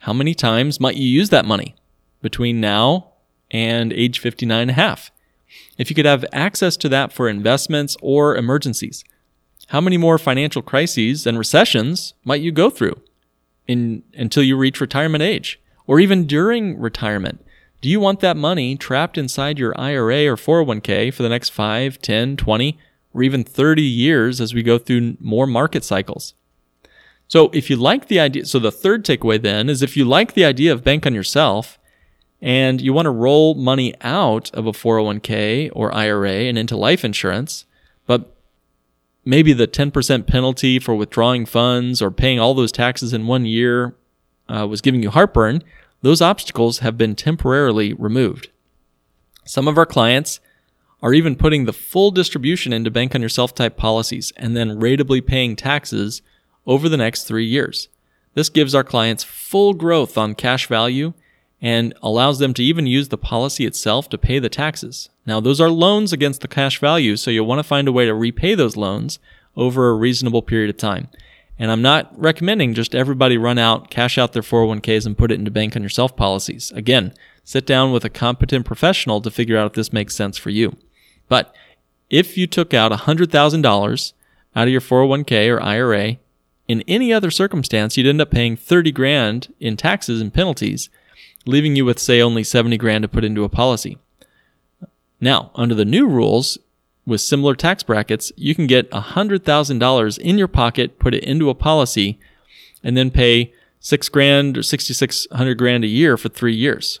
How 0.00 0.12
many 0.12 0.34
times 0.34 0.80
might 0.80 0.96
you 0.96 1.08
use 1.08 1.30
that 1.30 1.44
money 1.44 1.76
between 2.22 2.60
now 2.60 3.12
and 3.52 3.92
age 3.92 4.18
59 4.18 4.62
and 4.62 4.70
a 4.72 4.74
half? 4.74 5.12
If 5.78 5.88
you 5.88 5.96
could 5.96 6.04
have 6.04 6.24
access 6.32 6.76
to 6.76 6.88
that 6.90 7.12
for 7.12 7.28
investments 7.28 7.96
or 8.02 8.36
emergencies? 8.36 9.04
How 9.68 9.80
many 9.80 9.96
more 9.96 10.18
financial 10.18 10.62
crises 10.62 11.26
and 11.26 11.38
recessions 11.38 12.14
might 12.24 12.40
you 12.40 12.52
go 12.52 12.68
through 12.68 13.00
in, 13.66 14.02
until 14.14 14.42
you 14.42 14.56
reach 14.56 14.80
retirement 14.80 15.22
age? 15.22 15.60
Or 15.86 16.00
even 16.00 16.26
during 16.26 16.78
retirement? 16.78 17.44
Do 17.80 17.88
you 17.88 18.00
want 18.00 18.20
that 18.20 18.36
money 18.36 18.76
trapped 18.76 19.16
inside 19.16 19.58
your 19.58 19.78
IRA 19.80 20.26
or 20.26 20.36
401k 20.36 21.14
for 21.14 21.22
the 21.22 21.28
next 21.28 21.50
5, 21.50 22.02
10, 22.02 22.36
20, 22.36 22.78
or 23.14 23.22
even 23.22 23.44
30 23.44 23.82
years 23.82 24.40
as 24.40 24.52
we 24.52 24.62
go 24.62 24.78
through 24.78 25.16
more 25.20 25.46
market 25.46 25.84
cycles? 25.84 26.34
So 27.28 27.50
if 27.52 27.68
you 27.68 27.76
like 27.76 28.08
the 28.08 28.18
idea, 28.18 28.46
so 28.46 28.58
the 28.58 28.72
third 28.72 29.04
takeaway 29.04 29.40
then 29.40 29.68
is 29.68 29.82
if 29.82 29.96
you 29.96 30.04
like 30.04 30.32
the 30.32 30.44
idea 30.44 30.72
of 30.72 30.82
bank 30.82 31.06
on 31.06 31.14
yourself 31.14 31.77
and 32.40 32.80
you 32.80 32.92
want 32.92 33.06
to 33.06 33.10
roll 33.10 33.54
money 33.54 33.94
out 34.00 34.50
of 34.54 34.66
a 34.66 34.72
401k 34.72 35.70
or 35.72 35.94
IRA 35.94 36.30
and 36.30 36.56
into 36.56 36.76
life 36.76 37.04
insurance, 37.04 37.64
but 38.06 38.34
maybe 39.24 39.52
the 39.52 39.66
10% 39.66 40.26
penalty 40.26 40.78
for 40.78 40.94
withdrawing 40.94 41.46
funds 41.46 42.00
or 42.00 42.10
paying 42.10 42.38
all 42.38 42.54
those 42.54 42.72
taxes 42.72 43.12
in 43.12 43.26
one 43.26 43.44
year 43.44 43.96
uh, 44.48 44.66
was 44.66 44.80
giving 44.80 45.02
you 45.02 45.10
heartburn, 45.10 45.62
those 46.02 46.22
obstacles 46.22 46.78
have 46.78 46.96
been 46.96 47.14
temporarily 47.14 47.92
removed. 47.92 48.48
Some 49.44 49.66
of 49.66 49.76
our 49.76 49.86
clients 49.86 50.40
are 51.02 51.12
even 51.12 51.36
putting 51.36 51.64
the 51.64 51.72
full 51.72 52.10
distribution 52.10 52.72
into 52.72 52.90
bank 52.90 53.14
on 53.14 53.22
yourself 53.22 53.54
type 53.54 53.76
policies 53.76 54.32
and 54.36 54.56
then 54.56 54.80
ratably 54.80 55.24
paying 55.24 55.56
taxes 55.56 56.22
over 56.66 56.88
the 56.88 56.96
next 56.96 57.24
three 57.24 57.46
years. 57.46 57.88
This 58.34 58.48
gives 58.48 58.74
our 58.74 58.84
clients 58.84 59.24
full 59.24 59.74
growth 59.74 60.16
on 60.16 60.34
cash 60.34 60.66
value 60.66 61.14
and 61.60 61.92
allows 62.02 62.38
them 62.38 62.54
to 62.54 62.62
even 62.62 62.86
use 62.86 63.08
the 63.08 63.18
policy 63.18 63.66
itself 63.66 64.08
to 64.08 64.18
pay 64.18 64.38
the 64.38 64.48
taxes. 64.48 65.10
Now, 65.26 65.40
those 65.40 65.60
are 65.60 65.70
loans 65.70 66.12
against 66.12 66.40
the 66.40 66.48
cash 66.48 66.78
value, 66.78 67.16
so 67.16 67.30
you'll 67.30 67.46
want 67.46 67.58
to 67.58 67.64
find 67.64 67.88
a 67.88 67.92
way 67.92 68.06
to 68.06 68.14
repay 68.14 68.54
those 68.54 68.76
loans 68.76 69.18
over 69.56 69.88
a 69.88 69.94
reasonable 69.94 70.42
period 70.42 70.70
of 70.70 70.76
time. 70.76 71.08
And 71.58 71.72
I'm 71.72 71.82
not 71.82 72.16
recommending 72.16 72.74
just 72.74 72.94
everybody 72.94 73.36
run 73.36 73.58
out, 73.58 73.90
cash 73.90 74.16
out 74.16 74.32
their 74.32 74.42
401ks, 74.42 75.04
and 75.04 75.18
put 75.18 75.32
it 75.32 75.38
into 75.38 75.50
bank 75.50 75.74
on 75.74 75.82
yourself 75.82 76.16
policies. 76.16 76.70
Again, 76.70 77.12
sit 77.42 77.66
down 77.66 77.90
with 77.90 78.04
a 78.04 78.10
competent 78.10 78.64
professional 78.64 79.20
to 79.20 79.30
figure 79.30 79.56
out 79.56 79.66
if 79.66 79.72
this 79.72 79.92
makes 79.92 80.14
sense 80.14 80.38
for 80.38 80.50
you. 80.50 80.76
But 81.28 81.52
if 82.08 82.38
you 82.38 82.46
took 82.46 82.72
out 82.72 82.92
$100,000 82.92 84.12
out 84.54 84.66
of 84.66 84.72
your 84.72 84.80
401k 84.80 85.52
or 85.52 85.60
IRA, 85.60 86.18
in 86.68 86.82
any 86.86 87.12
other 87.12 87.30
circumstance, 87.30 87.96
you'd 87.96 88.06
end 88.06 88.20
up 88.20 88.30
paying 88.30 88.56
30 88.56 88.92
grand 88.92 89.54
in 89.58 89.76
taxes 89.76 90.20
and 90.20 90.32
penalties 90.32 90.90
leaving 91.48 91.74
you 91.74 91.84
with, 91.84 91.98
say, 91.98 92.20
only 92.20 92.44
70 92.44 92.76
grand 92.76 93.02
to 93.02 93.08
put 93.08 93.24
into 93.24 93.42
a 93.42 93.48
policy. 93.48 93.96
Now, 95.18 95.50
under 95.54 95.74
the 95.74 95.86
new 95.86 96.06
rules, 96.06 96.58
with 97.06 97.22
similar 97.22 97.54
tax 97.56 97.82
brackets, 97.82 98.30
you 98.36 98.54
can 98.54 98.66
get 98.66 98.90
$100,000 98.90 100.18
in 100.18 100.38
your 100.38 100.46
pocket, 100.46 100.98
put 100.98 101.14
it 101.14 101.24
into 101.24 101.48
a 101.48 101.54
policy, 101.54 102.20
and 102.84 102.96
then 102.96 103.10
pay 103.10 103.52
six 103.80 104.10
grand 104.10 104.58
or 104.58 104.62
6,600 104.62 105.56
grand 105.56 105.84
a 105.84 105.88
year 105.88 106.18
for 106.18 106.28
three 106.28 106.54
years. 106.54 107.00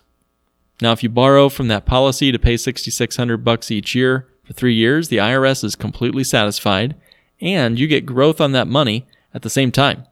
Now, 0.80 0.92
if 0.92 1.02
you 1.02 1.10
borrow 1.10 1.50
from 1.50 1.68
that 1.68 1.84
policy 1.84 2.32
to 2.32 2.38
pay 2.38 2.56
6,600 2.56 3.44
bucks 3.44 3.70
each 3.70 3.94
year 3.94 4.28
for 4.44 4.54
three 4.54 4.74
years, 4.74 5.08
the 5.08 5.18
IRS 5.18 5.62
is 5.62 5.76
completely 5.76 6.24
satisfied 6.24 6.94
and 7.40 7.78
you 7.78 7.86
get 7.86 8.06
growth 8.06 8.40
on 8.40 8.52
that 8.52 8.66
money 8.66 9.06
at 9.34 9.42
the 9.42 9.50
same 9.50 9.70
time. 9.70 10.06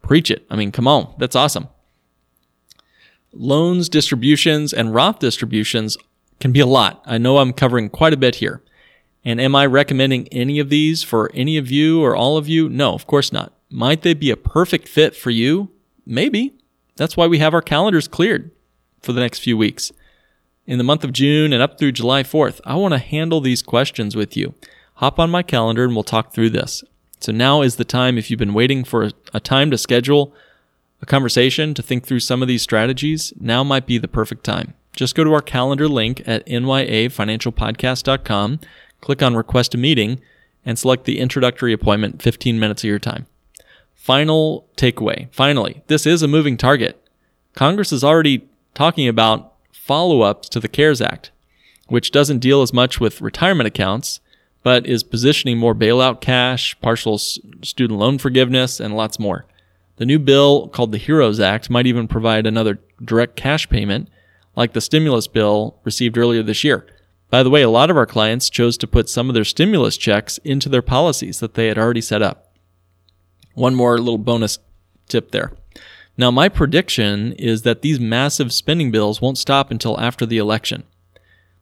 Preach 0.00 0.30
it. 0.30 0.46
I 0.48 0.56
mean, 0.56 0.72
come 0.72 0.88
on. 0.88 1.14
That's 1.18 1.36
awesome 1.36 1.68
loans 3.32 3.88
distributions 3.88 4.72
and 4.72 4.94
Roth 4.94 5.18
distributions 5.18 5.96
can 6.40 6.52
be 6.52 6.60
a 6.60 6.66
lot. 6.66 7.02
I 7.06 7.18
know 7.18 7.38
I'm 7.38 7.52
covering 7.52 7.88
quite 7.88 8.12
a 8.12 8.18
bit 8.18 8.36
here. 8.36 8.62
And 9.24 9.40
am 9.40 9.54
I 9.54 9.66
recommending 9.66 10.26
any 10.28 10.58
of 10.58 10.68
these 10.68 11.02
for 11.02 11.30
any 11.32 11.56
of 11.56 11.70
you 11.70 12.02
or 12.02 12.16
all 12.16 12.36
of 12.36 12.48
you? 12.48 12.68
No, 12.68 12.92
of 12.94 13.06
course 13.06 13.32
not. 13.32 13.52
Might 13.70 14.02
they 14.02 14.14
be 14.14 14.30
a 14.30 14.36
perfect 14.36 14.88
fit 14.88 15.14
for 15.14 15.30
you? 15.30 15.70
Maybe. 16.04 16.54
That's 16.96 17.16
why 17.16 17.26
we 17.26 17.38
have 17.38 17.54
our 17.54 17.62
calendars 17.62 18.08
cleared 18.08 18.50
for 19.00 19.12
the 19.12 19.20
next 19.20 19.38
few 19.38 19.56
weeks. 19.56 19.92
In 20.66 20.78
the 20.78 20.84
month 20.84 21.04
of 21.04 21.12
June 21.12 21.52
and 21.52 21.62
up 21.62 21.78
through 21.78 21.92
July 21.92 22.22
4th, 22.22 22.60
I 22.64 22.74
want 22.74 22.92
to 22.92 22.98
handle 22.98 23.40
these 23.40 23.62
questions 23.62 24.16
with 24.16 24.36
you. 24.36 24.54
Hop 24.94 25.18
on 25.18 25.30
my 25.30 25.42
calendar 25.42 25.84
and 25.84 25.94
we'll 25.94 26.02
talk 26.02 26.32
through 26.32 26.50
this. 26.50 26.84
So 27.20 27.30
now 27.32 27.62
is 27.62 27.76
the 27.76 27.84
time 27.84 28.18
if 28.18 28.30
you've 28.30 28.38
been 28.38 28.54
waiting 28.54 28.82
for 28.82 29.10
a 29.32 29.40
time 29.40 29.70
to 29.70 29.78
schedule 29.78 30.34
a 31.02 31.06
conversation 31.06 31.74
to 31.74 31.82
think 31.82 32.06
through 32.06 32.20
some 32.20 32.40
of 32.40 32.48
these 32.48 32.62
strategies, 32.62 33.34
now 33.38 33.62
might 33.64 33.86
be 33.86 33.98
the 33.98 34.08
perfect 34.08 34.44
time. 34.44 34.72
Just 34.94 35.14
go 35.14 35.24
to 35.24 35.32
our 35.32 35.42
calendar 35.42 35.88
link 35.88 36.22
at 36.26 36.46
nyafinancialpodcast.com, 36.46 38.60
click 39.00 39.22
on 39.22 39.34
request 39.34 39.74
a 39.74 39.78
meeting, 39.78 40.20
and 40.64 40.78
select 40.78 41.04
the 41.04 41.18
introductory 41.18 41.72
appointment 41.72 42.22
15 42.22 42.60
minutes 42.60 42.84
of 42.84 42.88
your 42.88 43.00
time. 43.00 43.26
Final 43.94 44.68
takeaway. 44.76 45.28
Finally, 45.32 45.82
this 45.88 46.06
is 46.06 46.22
a 46.22 46.28
moving 46.28 46.56
target. 46.56 47.04
Congress 47.54 47.92
is 47.92 48.04
already 48.04 48.48
talking 48.74 49.08
about 49.08 49.54
follow 49.72 50.22
ups 50.22 50.48
to 50.50 50.60
the 50.60 50.68
CARES 50.68 51.00
Act, 51.00 51.32
which 51.88 52.12
doesn't 52.12 52.38
deal 52.38 52.62
as 52.62 52.72
much 52.72 53.00
with 53.00 53.20
retirement 53.20 53.66
accounts, 53.66 54.20
but 54.62 54.86
is 54.86 55.02
positioning 55.02 55.58
more 55.58 55.74
bailout 55.74 56.20
cash, 56.20 56.80
partial 56.80 57.18
student 57.18 57.98
loan 57.98 58.18
forgiveness, 58.18 58.78
and 58.78 58.96
lots 58.96 59.18
more. 59.18 59.46
The 60.02 60.06
new 60.06 60.18
bill, 60.18 60.66
called 60.66 60.90
the 60.90 60.98
HEROES 60.98 61.38
Act, 61.38 61.70
might 61.70 61.86
even 61.86 62.08
provide 62.08 62.44
another 62.44 62.80
direct 63.04 63.36
cash 63.36 63.68
payment, 63.68 64.08
like 64.56 64.72
the 64.72 64.80
stimulus 64.80 65.28
bill 65.28 65.78
received 65.84 66.18
earlier 66.18 66.42
this 66.42 66.64
year. 66.64 66.88
By 67.30 67.44
the 67.44 67.50
way, 67.50 67.62
a 67.62 67.70
lot 67.70 67.88
of 67.88 67.96
our 67.96 68.04
clients 68.04 68.50
chose 68.50 68.76
to 68.78 68.88
put 68.88 69.08
some 69.08 69.30
of 69.30 69.34
their 69.34 69.44
stimulus 69.44 69.96
checks 69.96 70.38
into 70.38 70.68
their 70.68 70.82
policies 70.82 71.38
that 71.38 71.54
they 71.54 71.68
had 71.68 71.78
already 71.78 72.00
set 72.00 72.20
up. 72.20 72.52
One 73.54 73.76
more 73.76 73.96
little 73.98 74.18
bonus 74.18 74.58
tip 75.06 75.30
there. 75.30 75.52
Now, 76.16 76.32
my 76.32 76.48
prediction 76.48 77.34
is 77.34 77.62
that 77.62 77.82
these 77.82 78.00
massive 78.00 78.52
spending 78.52 78.90
bills 78.90 79.20
won't 79.20 79.38
stop 79.38 79.70
until 79.70 80.00
after 80.00 80.26
the 80.26 80.38
election. 80.38 80.82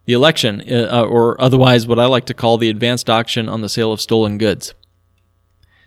The 0.07 0.15
election, 0.15 0.63
uh, 0.67 1.03
or 1.03 1.39
otherwise 1.39 1.87
what 1.87 1.99
I 1.99 2.07
like 2.07 2.25
to 2.25 2.33
call 2.33 2.57
the 2.57 2.71
advanced 2.71 3.11
auction 3.11 3.51
on 3.51 3.61
the 3.61 3.69
sale 3.69 3.93
of 3.93 4.01
stolen 4.01 4.39
goods. 4.39 4.73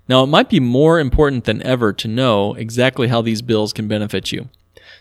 Now, 0.08 0.24
it 0.24 0.28
might 0.28 0.50
be 0.50 0.60
more 0.60 1.00
important 1.00 1.46
than 1.46 1.62
ever 1.64 1.94
to 1.94 2.08
know 2.08 2.54
exactly 2.56 3.08
how 3.08 3.22
these 3.22 3.42
bills 3.42 3.72
can 3.72 3.88
benefit 3.88 4.32
you. 4.32 4.50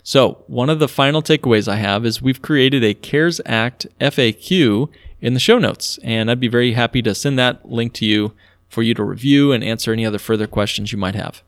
So, 0.04 0.44
one 0.46 0.70
of 0.70 0.78
the 0.78 0.88
final 0.88 1.22
takeaways 1.22 1.68
I 1.68 1.76
have 1.76 2.04
is 2.06 2.22
we've 2.22 2.42
created 2.42 2.84
a 2.84 2.94
CARES 2.94 3.40
Act 3.46 3.86
FAQ 4.00 4.88
in 5.20 5.34
the 5.34 5.40
show 5.40 5.58
notes, 5.58 5.98
and 6.02 6.30
I'd 6.30 6.40
be 6.40 6.48
very 6.48 6.72
happy 6.72 7.02
to 7.02 7.14
send 7.14 7.38
that 7.38 7.70
link 7.70 7.92
to 7.94 8.06
you 8.06 8.32
for 8.68 8.82
you 8.82 8.94
to 8.94 9.04
review 9.04 9.52
and 9.52 9.62
answer 9.62 9.92
any 9.92 10.06
other 10.06 10.18
further 10.18 10.46
questions 10.46 10.92
you 10.92 10.98
might 10.98 11.14
have. 11.14 11.42